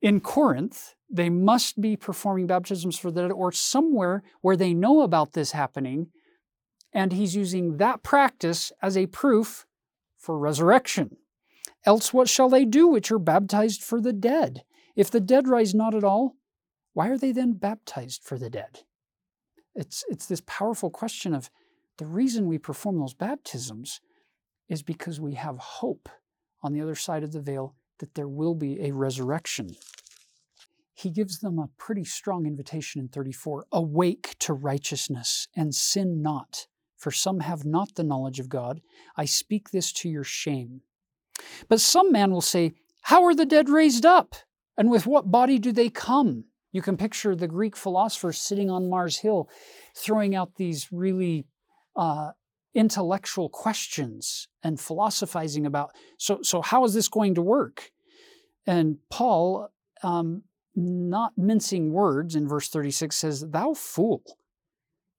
[0.04, 5.02] In Corinth, they must be performing baptisms for the dead or somewhere where they know
[5.02, 6.08] about this happening.
[6.92, 9.66] And he's using that practice as a proof
[10.18, 11.16] for resurrection.
[11.86, 14.64] Else, what shall they do which are baptized for the dead?
[14.94, 16.36] If the dead rise not at all,
[16.92, 18.82] why are they then baptized for the dead?
[19.74, 21.50] It's, it's this powerful question of
[21.98, 24.02] the reason we perform those baptisms
[24.68, 26.10] is because we have hope
[26.62, 27.74] on the other side of the veil
[28.04, 29.76] that there will be a resurrection
[30.94, 36.68] he gives them a pretty strong invitation in 34 Awake to righteousness and sin not,
[36.98, 38.82] for some have not the knowledge of God.
[39.18, 40.82] I speak this to your shame.
[41.68, 44.36] But some man will say, How are the dead raised up?
[44.78, 46.46] And with what body do they come?
[46.72, 49.50] You can picture the Greek philosophers sitting on Mars Hill
[49.96, 51.46] throwing out these really
[51.96, 52.32] uh,
[52.74, 57.92] intellectual questions and philosophizing about so, so how is this going to work?
[58.66, 59.70] And Paul
[60.04, 60.44] um,
[60.76, 64.24] not mincing words in verse 36 says, Thou fool,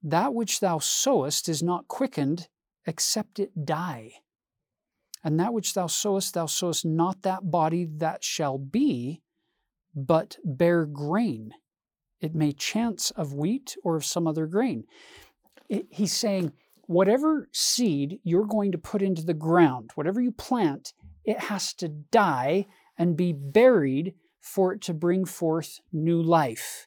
[0.03, 2.49] that which thou sowest is not quickened
[2.86, 4.12] except it die.
[5.22, 9.22] And that which thou sowest, thou sowest not that body that shall be,
[9.95, 11.53] but bare grain.
[12.20, 14.84] It may chance of wheat or of some other grain.
[15.68, 16.53] It, he's saying,
[16.86, 20.92] whatever seed you're going to put into the ground, whatever you plant,
[21.24, 22.66] it has to die
[22.99, 26.86] and be buried for it to bring forth new life.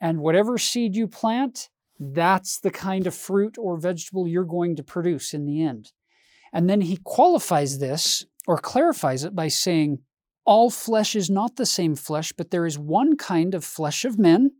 [0.00, 4.82] And whatever seed you plant, that's the kind of fruit or vegetable you're going to
[4.82, 5.92] produce in the end.
[6.52, 9.98] And then he qualifies this or clarifies it by saying,
[10.44, 14.18] All flesh is not the same flesh, but there is one kind of flesh of
[14.18, 14.52] men,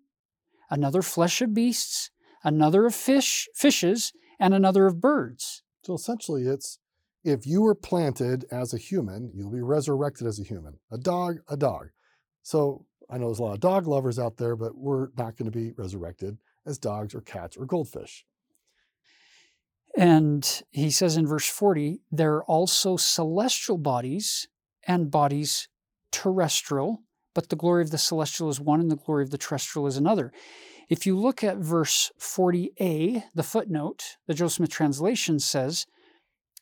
[0.70, 2.10] another flesh of beasts,
[2.42, 5.62] another of fish, fishes, and another of birds.
[5.84, 6.78] So essentially, it's
[7.26, 10.78] if you were planted as a human, you'll be resurrected as a human.
[10.92, 11.88] A dog, a dog.
[12.44, 15.50] So I know there's a lot of dog lovers out there, but we're not going
[15.50, 18.24] to be resurrected as dogs or cats or goldfish.
[19.96, 24.46] And he says in verse 40 there are also celestial bodies
[24.86, 25.68] and bodies
[26.12, 27.02] terrestrial,
[27.34, 29.96] but the glory of the celestial is one and the glory of the terrestrial is
[29.96, 30.32] another.
[30.88, 35.86] If you look at verse 40a, the footnote, the Joseph Smith translation says,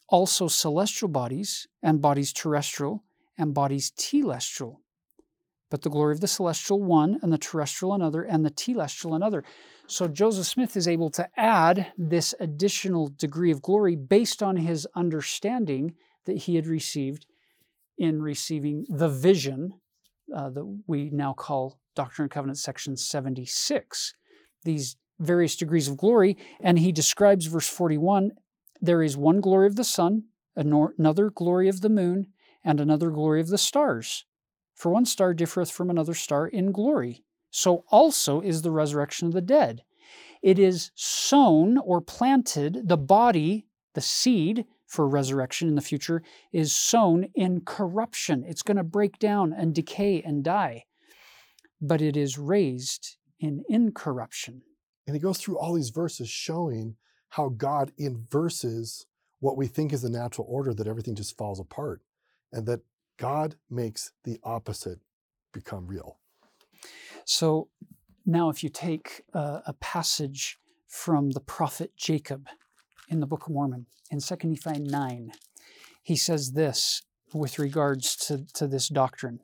[0.09, 3.05] also celestial bodies and bodies terrestrial
[3.39, 4.77] and bodies telestial.
[5.71, 9.43] But the glory of the celestial one and the terrestrial another and the telestial another.
[9.87, 14.87] So Joseph Smith is able to add this additional degree of glory based on his
[14.95, 15.95] understanding
[16.27, 17.27] that he had received
[17.99, 19.75] in receiving the vision
[20.35, 24.15] uh, that we now call Doctrine and Covenants section 76.
[24.65, 28.33] These various degrees of glory, and he describes verse 41
[28.85, 30.24] there is one glory of the sun,
[30.57, 32.28] another glory of the moon,
[32.62, 34.24] and another glory of the stars.
[34.74, 37.24] For one star differeth from another star in glory
[37.57, 39.85] so also is the resurrection of the dead.
[40.43, 46.74] It is sown or planted, the body, the seed for resurrection in the future, is
[46.74, 48.43] sown in corruption.
[48.45, 50.87] It's going to break down and decay and die.
[51.80, 54.62] But it is raised in incorruption.
[55.07, 56.97] And he goes through all these verses showing
[57.35, 59.07] how God inverses
[59.41, 62.01] what we think is the natural order, that everything just falls apart,
[62.53, 62.80] and that
[63.16, 65.01] God makes the opposite
[65.53, 66.18] become real.
[67.24, 67.68] So
[68.24, 72.47] now, if you take a passage from the prophet Jacob
[73.09, 75.32] in the Book of Mormon, in 2 Nephi 9,
[76.05, 79.41] he says this with regards to, to this doctrine.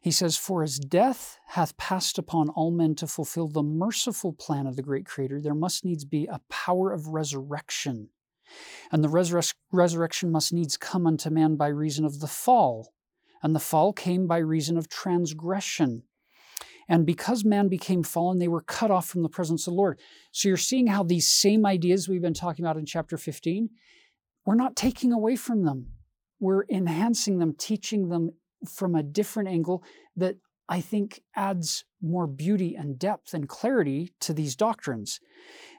[0.00, 4.66] He says, For as death hath passed upon all men to fulfill the merciful plan
[4.66, 8.10] of the great Creator, there must needs be a power of resurrection.
[8.90, 12.94] And the resur- resurrection must needs come unto man by reason of the fall.
[13.42, 16.04] And the fall came by reason of transgression.
[16.88, 20.00] And because man became fallen, they were cut off from the presence of the Lord.
[20.32, 23.68] So you're seeing how these same ideas we've been talking about in chapter 15,
[24.46, 25.92] we're not taking away from them.
[26.40, 28.30] We're enhancing them, teaching them
[28.66, 29.82] from a different angle
[30.16, 30.36] that
[30.68, 35.18] I think adds more beauty and depth and clarity to these doctrines.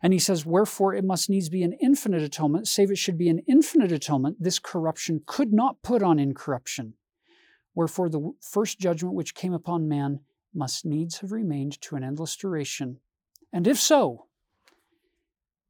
[0.02, 3.30] And he says, Wherefore it must needs be an infinite atonement, save it should be
[3.30, 6.96] an infinite atonement, this corruption could not put on incorruption.
[7.76, 10.22] Wherefore the first judgment which came upon man
[10.54, 13.00] must needs have remained to an endless duration.
[13.54, 14.26] And if so,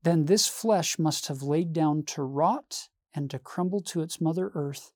[0.04, 4.52] then this flesh must have laid down to rot and to crumble to its mother
[4.56, 4.94] earth,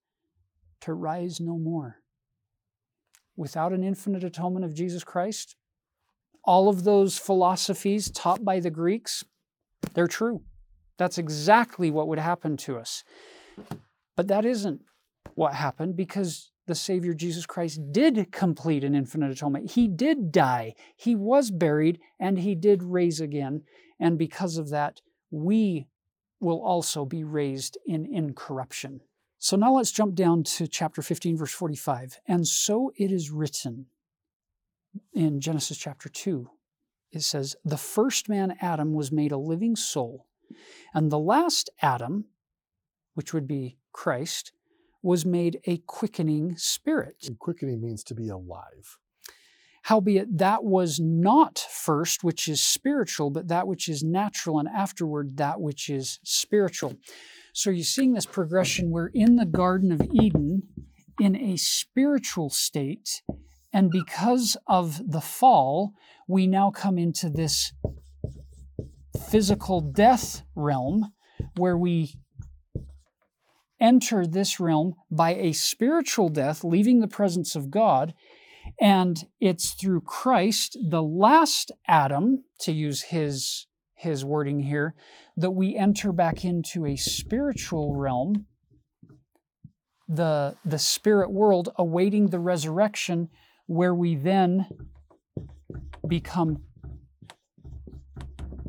[0.79, 2.02] to rise no more.
[3.35, 5.55] Without an infinite atonement of Jesus Christ,
[6.43, 9.23] all of those philosophies taught by the Greeks,
[9.93, 10.41] they're true.
[10.97, 13.03] That's exactly what would happen to us.
[14.15, 14.81] But that isn't
[15.35, 19.71] what happened because the Savior Jesus Christ did complete an infinite atonement.
[19.71, 23.63] He did die, He was buried, and He did raise again.
[23.99, 25.87] And because of that, we
[26.39, 29.01] will also be raised in incorruption.
[29.43, 32.21] So now let's jump down to chapter 15, verse 45.
[32.25, 33.87] And so it is written
[35.11, 36.49] in Genesis chapter 2.
[37.11, 40.27] It says, The first man, Adam, was made a living soul,
[40.93, 42.27] and the last Adam,
[43.15, 44.53] which would be Christ,
[45.01, 47.25] was made a quickening spirit.
[47.27, 48.97] And quickening means to be alive.
[49.81, 55.35] Howbeit, that was not first which is spiritual, but that which is natural, and afterward
[55.35, 56.93] that which is spiritual.
[57.55, 58.89] So you're seeing this progression.
[58.89, 60.63] We're in the Garden of Eden
[61.19, 63.21] in a spiritual state,
[63.71, 65.93] and because of the fall,
[66.27, 67.71] we now come into this
[69.29, 71.13] physical death realm
[71.55, 72.15] where we
[73.79, 78.15] enter this realm by a spiritual death, leaving the presence of God.
[78.81, 83.67] And it's through Christ, the last Adam, to use his,
[84.03, 84.93] his wording here,
[85.35, 88.45] that we enter back into a spiritual realm,
[90.07, 93.29] the, the spirit world, awaiting the resurrection,
[93.65, 94.67] where we then
[96.07, 96.61] become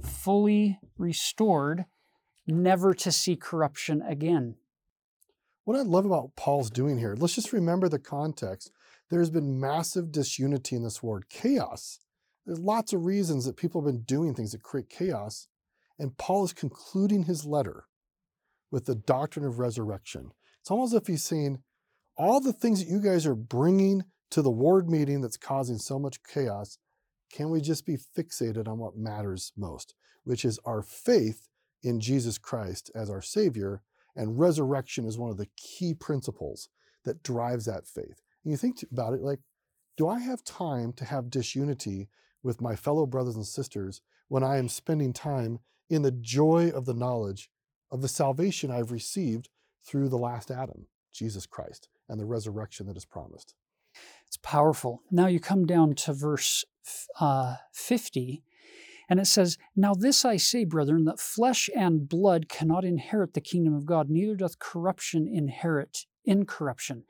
[0.02, 1.84] fully restored,
[2.46, 4.54] never to see corruption again.
[5.64, 8.70] What I love about Paul's doing here, let's just remember the context.
[9.10, 11.98] There's been massive disunity in this world, chaos.
[12.46, 15.48] There's lots of reasons that people have been doing things that create chaos.
[15.98, 17.84] And Paul is concluding his letter
[18.70, 20.32] with the doctrine of resurrection.
[20.60, 21.62] It's almost as if he's saying,
[22.16, 25.98] all the things that you guys are bringing to the ward meeting that's causing so
[25.98, 26.78] much chaos
[27.32, 31.48] can we just be fixated on what matters most, which is our faith
[31.82, 33.82] in Jesus Christ as our Savior?
[34.14, 36.68] And resurrection is one of the key principles
[37.04, 38.22] that drives that faith.
[38.44, 39.40] And you think about it like,
[39.96, 42.08] do I have time to have disunity
[42.44, 45.58] with my fellow brothers and sisters when I am spending time
[45.90, 47.50] in the joy of the knowledge
[47.90, 49.48] of the salvation I've received
[49.84, 53.54] through the last Adam, Jesus Christ, and the resurrection that is promised?
[54.26, 55.02] It's powerful.
[55.10, 56.64] Now you come down to verse
[57.20, 58.42] uh, 50,
[59.08, 63.40] and it says, Now this I say, brethren, that flesh and blood cannot inherit the
[63.40, 67.04] kingdom of God, neither doth corruption inherit incorruption.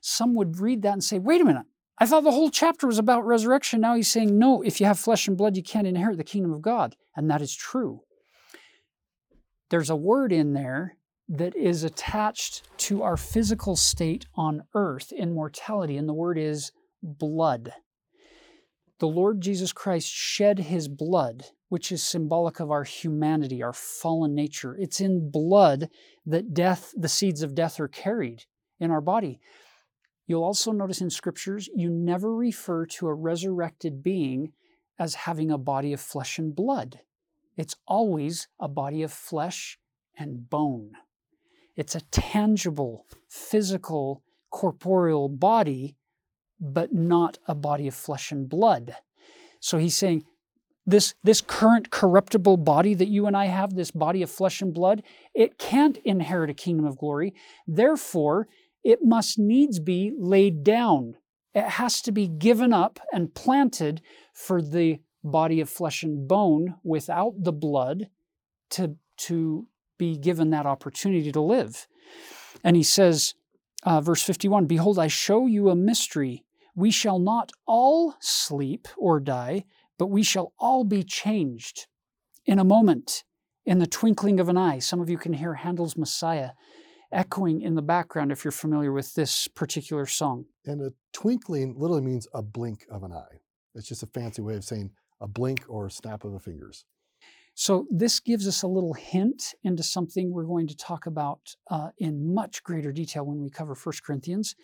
[0.00, 1.66] Some would read that and say, Wait a minute,
[2.00, 3.80] I thought the whole chapter was about resurrection.
[3.80, 6.52] Now he's saying, no, if you have flesh and blood, you can't inherit the kingdom
[6.52, 6.94] of God.
[7.16, 8.02] And that is true.
[9.70, 10.96] There's a word in there
[11.28, 16.72] that is attached to our physical state on earth in mortality, and the word is
[17.02, 17.72] blood.
[19.00, 24.34] The Lord Jesus Christ shed his blood, which is symbolic of our humanity, our fallen
[24.34, 24.74] nature.
[24.78, 25.88] It's in blood
[26.24, 28.44] that death, the seeds of death, are carried
[28.80, 29.38] in our body.
[30.28, 34.52] You'll also notice in scriptures, you never refer to a resurrected being
[34.98, 37.00] as having a body of flesh and blood.
[37.56, 39.78] It's always a body of flesh
[40.18, 40.92] and bone.
[41.76, 45.96] It's a tangible, physical, corporeal body,
[46.60, 48.96] but not a body of flesh and blood.
[49.60, 50.24] So he's saying,
[50.84, 54.74] this, this current corruptible body that you and I have, this body of flesh and
[54.74, 55.02] blood,
[55.34, 57.34] it can't inherit a kingdom of glory.
[57.66, 58.48] Therefore,
[58.84, 61.14] it must needs be laid down.
[61.54, 64.00] It has to be given up and planted
[64.32, 68.08] for the body of flesh and bone without the blood
[68.70, 69.66] to, to
[69.98, 71.86] be given that opportunity to live.
[72.62, 73.34] And he says,
[73.82, 76.44] uh, verse 51 Behold, I show you a mystery.
[76.74, 79.64] We shall not all sleep or die,
[79.98, 81.86] but we shall all be changed
[82.46, 83.24] in a moment,
[83.66, 84.78] in the twinkling of an eye.
[84.78, 86.50] Some of you can hear Handel's Messiah
[87.12, 90.44] echoing in the background if you're familiar with this particular song.
[90.64, 93.40] And a twinkling literally means a blink of an eye.
[93.74, 94.90] It's just a fancy way of saying
[95.20, 96.84] a blink or a snap of the fingers.
[97.54, 101.88] So, this gives us a little hint into something we're going to talk about uh,
[101.98, 104.54] in much greater detail when we cover 1 Corinthians.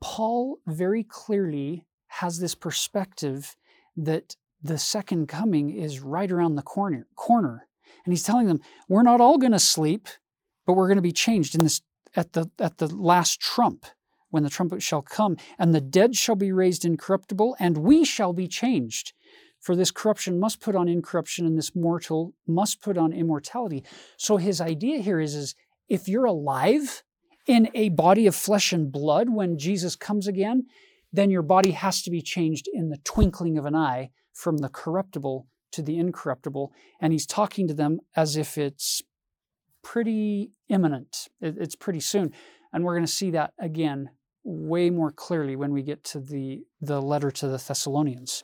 [0.00, 3.56] Paul very clearly has this perspective
[3.96, 7.06] that the second coming is right around the corner.
[7.14, 7.68] corner.
[8.04, 10.08] And he's telling them, we're not all going to sleep
[10.66, 11.80] but we're going to be changed in this
[12.16, 13.86] at the at the last trump
[14.30, 18.32] when the trumpet shall come and the dead shall be raised incorruptible and we shall
[18.32, 19.12] be changed.
[19.60, 23.84] For this corruption must put on incorruption and this mortal must put on immortality.
[24.16, 25.54] So his idea here is is
[25.88, 27.02] if you're alive
[27.46, 30.66] in a body of flesh and blood when Jesus comes again
[31.14, 34.68] then your body has to be changed in the twinkling of an eye from the
[34.68, 36.72] corruptible to the incorruptible.
[37.00, 39.00] And he's talking to them as if it's
[39.84, 41.28] pretty imminent.
[41.40, 42.32] it's pretty soon.
[42.72, 44.10] And we're going to see that again
[44.42, 48.42] way more clearly when we get to the, the letter to the Thessalonians.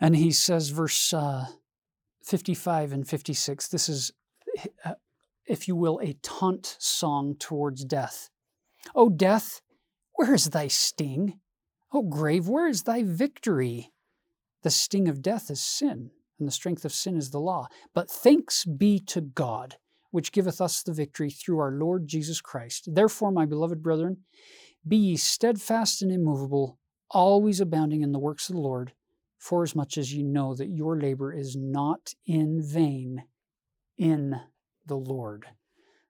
[0.00, 1.46] And he says, verse uh,
[2.22, 4.12] 55 and 56, this is,
[4.84, 4.94] uh,
[5.46, 8.28] if you will, a taunt song towards death.
[8.94, 9.62] O death,
[10.14, 11.38] where is thy sting?
[11.92, 13.92] O grave, where is thy victory?
[14.62, 17.66] The sting of death is sin, and the strength of sin is the law.
[17.94, 19.76] But thanks be to God,
[20.10, 22.94] which giveth us the victory through our Lord Jesus Christ.
[22.94, 24.18] Therefore, my beloved brethren,
[24.86, 26.78] be ye steadfast and immovable,
[27.10, 28.92] always abounding in the works of the Lord,
[29.38, 33.24] forasmuch as ye know that your labor is not in vain
[33.96, 34.40] in
[34.86, 35.46] the Lord.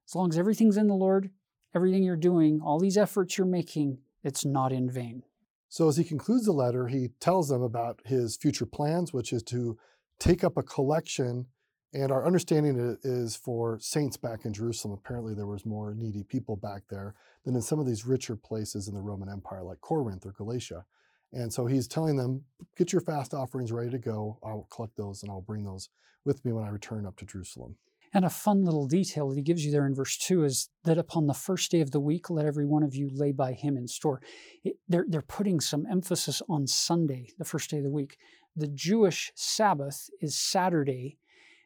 [0.09, 1.31] As long as everything's in the Lord,
[1.75, 5.22] everything you're doing, all these efforts you're making, it's not in vain.
[5.68, 9.43] So, as he concludes the letter, he tells them about his future plans, which is
[9.45, 9.77] to
[10.18, 11.46] take up a collection
[11.94, 14.98] and our understanding is for saints back in Jerusalem.
[14.98, 18.88] Apparently, there was more needy people back there than in some of these richer places
[18.88, 20.84] in the Roman Empire, like Corinth or Galatia.
[21.32, 22.42] And so he's telling them,
[22.76, 24.38] get your fast offerings ready to go.
[24.44, 25.88] I'll collect those and I'll bring those
[26.24, 27.76] with me when I return up to Jerusalem.
[28.12, 30.98] And a fun little detail that he gives you there in verse 2 is that
[30.98, 33.76] upon the first day of the week, let every one of you lay by him
[33.76, 34.20] in store.
[34.62, 38.16] It, they're, they're putting some emphasis on Sunday, the first day of the week
[38.57, 41.18] the Jewish Sabbath is Saturday,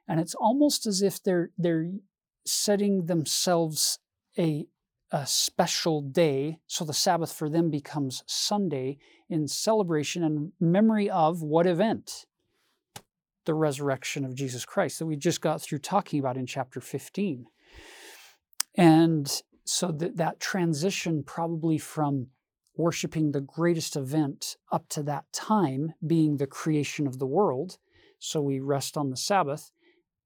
[0.07, 1.91] and it's almost as if they're they're
[2.45, 3.99] setting themselves
[4.39, 4.67] a
[5.11, 11.43] a special day, so the Sabbath for them becomes Sunday in celebration and memory of
[11.43, 12.27] what event?
[13.47, 17.47] The resurrection of Jesus Christ that we just got through talking about in chapter 15.
[18.75, 22.29] And so that, that transition probably from
[22.79, 27.77] worshiping the greatest event up to that time, being the creation of the world.
[28.19, 29.71] So we rest on the Sabbath.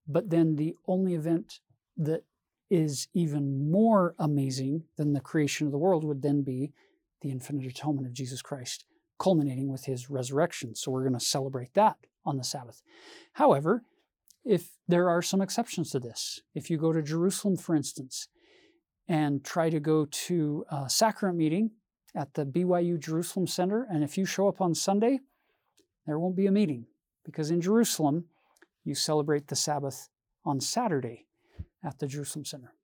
[0.06, 1.60] But then the only event
[1.96, 2.24] that
[2.70, 6.72] is even more amazing than the creation of the world would then be
[7.22, 8.84] the infinite atonement of Jesus Christ,
[9.18, 10.74] culminating with his resurrection.
[10.74, 12.82] So we're going to celebrate that on the Sabbath.
[13.34, 13.82] However,
[14.44, 18.28] if there are some exceptions to this, if you go to Jerusalem, for instance,
[19.08, 21.70] and try to go to a sacrament meeting
[22.14, 25.20] at the BYU Jerusalem Center, and if you show up on Sunday,
[26.06, 26.86] there won't be a meeting
[27.24, 28.26] because in Jerusalem,
[28.84, 30.08] you celebrate the Sabbath
[30.44, 31.26] on Saturday
[31.84, 32.74] at the Jerusalem Center.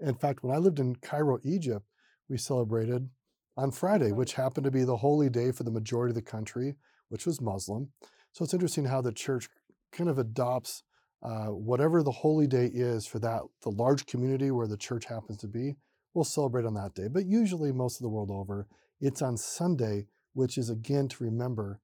[0.00, 1.86] In fact, when I lived in Cairo, Egypt,
[2.28, 3.08] we celebrated
[3.56, 6.74] on Friday, which happened to be the holy day for the majority of the country,
[7.08, 7.88] which was Muslim.
[8.32, 9.48] So it's interesting how the church
[9.92, 10.82] kind of adopts
[11.22, 15.38] uh, whatever the holy day is for that the large community where the church happens
[15.38, 15.74] to be.
[16.16, 18.66] We'll celebrate on that day, but usually most of the world over,
[19.02, 21.82] it's on Sunday, which is again to remember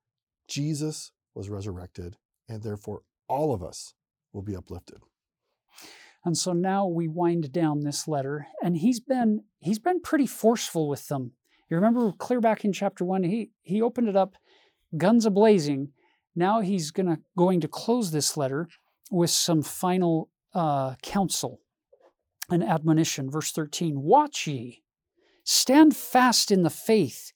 [0.49, 2.17] Jesus was resurrected,
[2.49, 3.93] and therefore all of us
[4.33, 5.01] will be uplifted.
[6.25, 10.89] And so now we wind down this letter, and he's been he's been pretty forceful
[10.89, 11.33] with them.
[11.69, 14.37] You remember clear back in chapter one, he he opened it up,
[14.97, 15.93] guns a blazing.
[16.35, 18.67] Now he's gonna going to close this letter
[19.11, 21.61] with some final uh, counsel
[22.53, 23.31] and admonition.
[23.31, 24.83] Verse 13: Watch ye,
[25.43, 27.33] stand fast in the faith.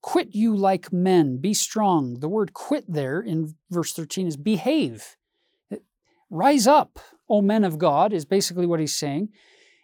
[0.00, 2.20] Quit you like men, be strong.
[2.20, 5.16] The word quit there in verse 13 is behave.
[6.28, 6.98] Rise up,
[7.28, 9.30] O men of God, is basically what he's saying,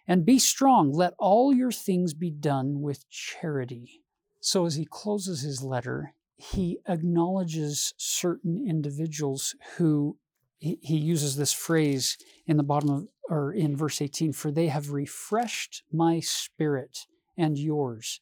[0.07, 0.91] and be strong.
[0.91, 4.03] Let all your things be done with charity.
[4.41, 10.17] So as he closes his letter, he acknowledges certain individuals who
[10.61, 14.67] he, he uses this phrase in the bottom of or in verse 18 for they
[14.67, 17.07] have refreshed my spirit
[17.37, 18.21] and yours.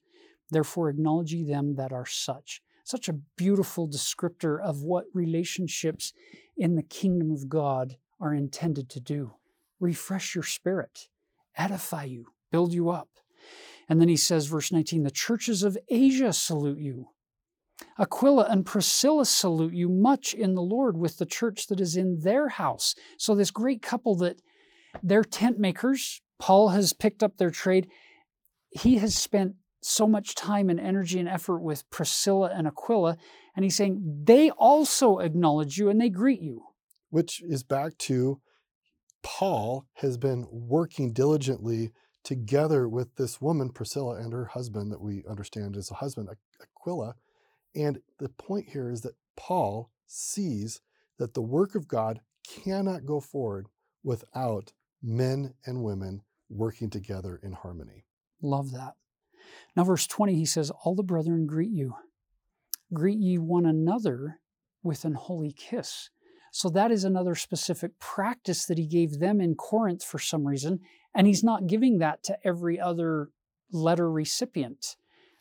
[0.49, 2.61] Therefore acknowledge ye them that are such.
[2.85, 6.13] Such a beautiful descriptor of what relationships
[6.57, 9.33] in the kingdom of god are intended to do.
[9.79, 11.07] Refresh your spirit,
[11.57, 13.09] edify you, build you up.
[13.89, 17.09] And then he says, verse 19, the churches of Asia salute you.
[17.97, 22.19] Aquila and Priscilla salute you much in the Lord with the church that is in
[22.21, 22.95] their house.
[23.17, 24.41] So, this great couple that
[25.03, 27.89] they're tent makers, Paul has picked up their trade.
[28.71, 33.17] He has spent so much time and energy and effort with Priscilla and Aquila,
[33.55, 36.63] and he's saying they also acknowledge you and they greet you
[37.09, 38.39] which is back to
[39.21, 41.91] Paul has been working diligently
[42.23, 46.29] together with this woman, Priscilla, and her husband, that we understand is a husband,
[46.61, 47.15] Aquila.
[47.75, 50.81] And the point here is that Paul sees
[51.17, 53.67] that the work of God cannot go forward
[54.03, 58.05] without men and women working together in harmony.
[58.41, 58.95] Love that.
[59.75, 61.95] Now, verse 20, he says, All the brethren greet you.
[62.93, 64.39] Greet ye one another
[64.81, 66.09] with an holy kiss.
[66.51, 70.79] So that is another specific practice that he gave them in Corinth for some reason.
[71.13, 73.29] And he's not giving that to every other
[73.71, 74.95] letter recipient.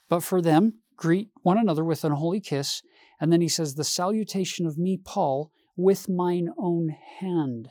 [0.08, 2.82] But for them, greet one another with an holy kiss.
[3.18, 6.90] And then he says, The salutation of me, Paul, with mine own
[7.20, 7.70] hand.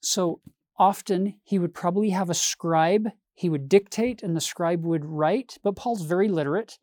[0.00, 0.40] So
[0.78, 3.08] often he would probably have a scribe.
[3.34, 6.78] He would dictate and the scribe would write, but Paul's very literate.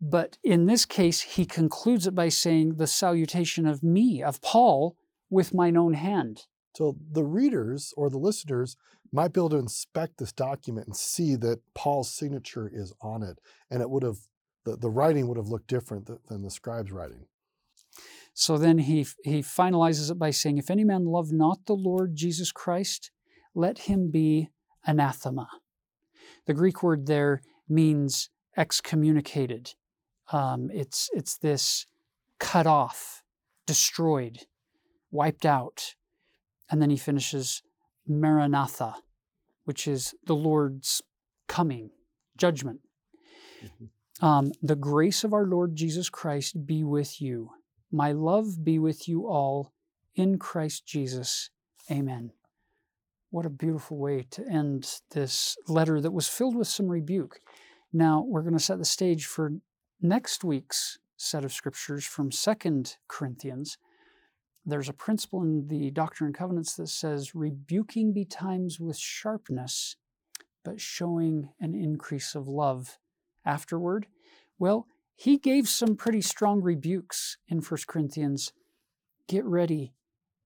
[0.00, 4.96] But in this case, he concludes it by saying, The salutation of me, of Paul,
[5.28, 6.46] with mine own hand.
[6.76, 8.76] So the readers or the listeners
[9.12, 13.38] might be able to inspect this document and see that Paul's signature is on it.
[13.70, 14.18] And it would have,
[14.64, 17.26] the, the writing would have looked different than the scribe's writing.
[18.34, 22.14] So then he, he finalizes it by saying, If any man love not the Lord
[22.14, 23.10] Jesus Christ,
[23.54, 24.50] let him be
[24.86, 25.48] anathema.
[26.46, 29.74] The Greek word there means excommunicated.
[30.32, 31.86] Um, it's it's this
[32.38, 33.22] cut off,
[33.66, 34.46] destroyed,
[35.10, 35.94] wiped out,
[36.70, 37.62] and then he finishes
[38.06, 38.96] Maranatha,
[39.64, 41.02] which is the Lord's
[41.48, 41.90] coming,
[42.36, 42.80] judgment.
[43.62, 43.86] Mm-hmm.
[44.20, 47.50] Um, the grace of our Lord Jesus Christ be with you.
[47.90, 49.72] My love be with you all
[50.14, 51.50] in Christ Jesus.
[51.90, 52.32] Amen.
[53.30, 57.40] What a beautiful way to end this letter that was filled with some rebuke.
[57.92, 59.52] Now, we're going to set the stage for
[60.00, 63.76] next week's set of scriptures from Second Corinthians,
[64.64, 69.96] there's a principle in the Doctrine and Covenants that says, rebuking betimes with sharpness,
[70.64, 72.98] but showing an increase of love
[73.44, 74.06] afterward.
[74.58, 78.52] Well, he gave some pretty strong rebukes in First Corinthians.
[79.28, 79.92] Get ready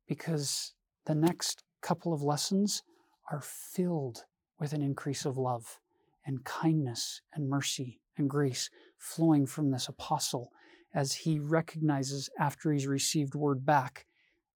[0.07, 0.75] because
[1.07, 2.83] the next couple of lessons
[3.31, 4.25] are filled
[4.59, 5.79] with an increase of love
[6.27, 10.51] and kindness and mercy and grace flowing from this apostle
[10.95, 14.07] as he recognizes after he's received word back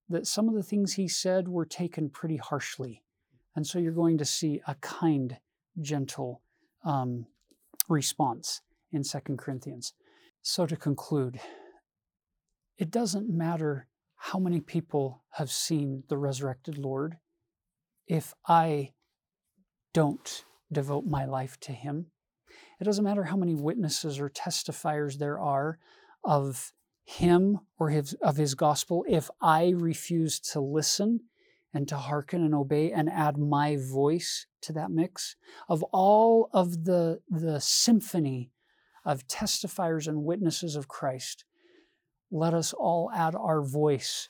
[0.09, 3.03] that some of the things he said were taken pretty harshly.
[3.55, 5.37] And so you're going to see a kind,
[5.81, 6.43] gentle
[6.85, 7.27] um,
[7.89, 8.63] response
[8.93, 9.93] in Second Corinthians.
[10.43, 11.41] So to conclude,
[12.77, 17.19] it doesn't matter how many people have seen the resurrected Lord
[18.07, 18.93] if I
[19.93, 22.07] don't devote my life to him.
[22.81, 25.79] It doesn't matter how many witnesses or testifiers there are
[26.25, 26.73] of
[27.05, 31.21] him or his, of his gospel if I refuse to listen
[31.73, 35.37] and to hearken and obey and add my voice to that mix.
[35.69, 38.51] Of all of the, the symphony
[39.05, 41.45] of testifiers and witnesses of Christ,
[42.31, 44.29] let us all add our voice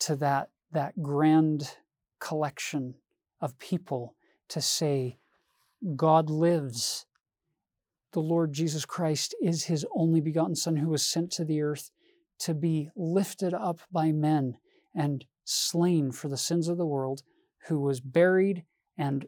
[0.00, 1.76] to that, that grand
[2.20, 2.94] collection
[3.40, 4.14] of people
[4.48, 5.18] to say,
[5.96, 7.06] God lives.
[8.12, 11.90] The Lord Jesus Christ is his only begotten Son who was sent to the earth
[12.40, 14.58] to be lifted up by men
[14.94, 17.22] and slain for the sins of the world,
[17.68, 18.64] who was buried
[18.96, 19.26] and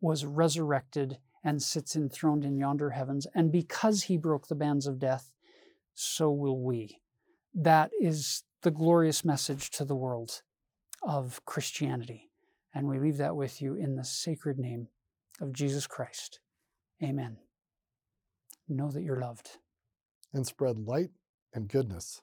[0.00, 3.26] was resurrected and sits enthroned in yonder heavens.
[3.34, 5.32] And because he broke the bands of death,
[5.94, 7.00] so will we.
[7.54, 10.42] That is the glorious message to the world
[11.02, 12.30] of Christianity.
[12.74, 14.88] And we leave that with you in the sacred name
[15.40, 16.40] of Jesus Christ.
[17.02, 17.38] Amen.
[18.68, 19.58] Know that you're loved.
[20.32, 21.10] And spread light
[21.52, 22.20] and goodness.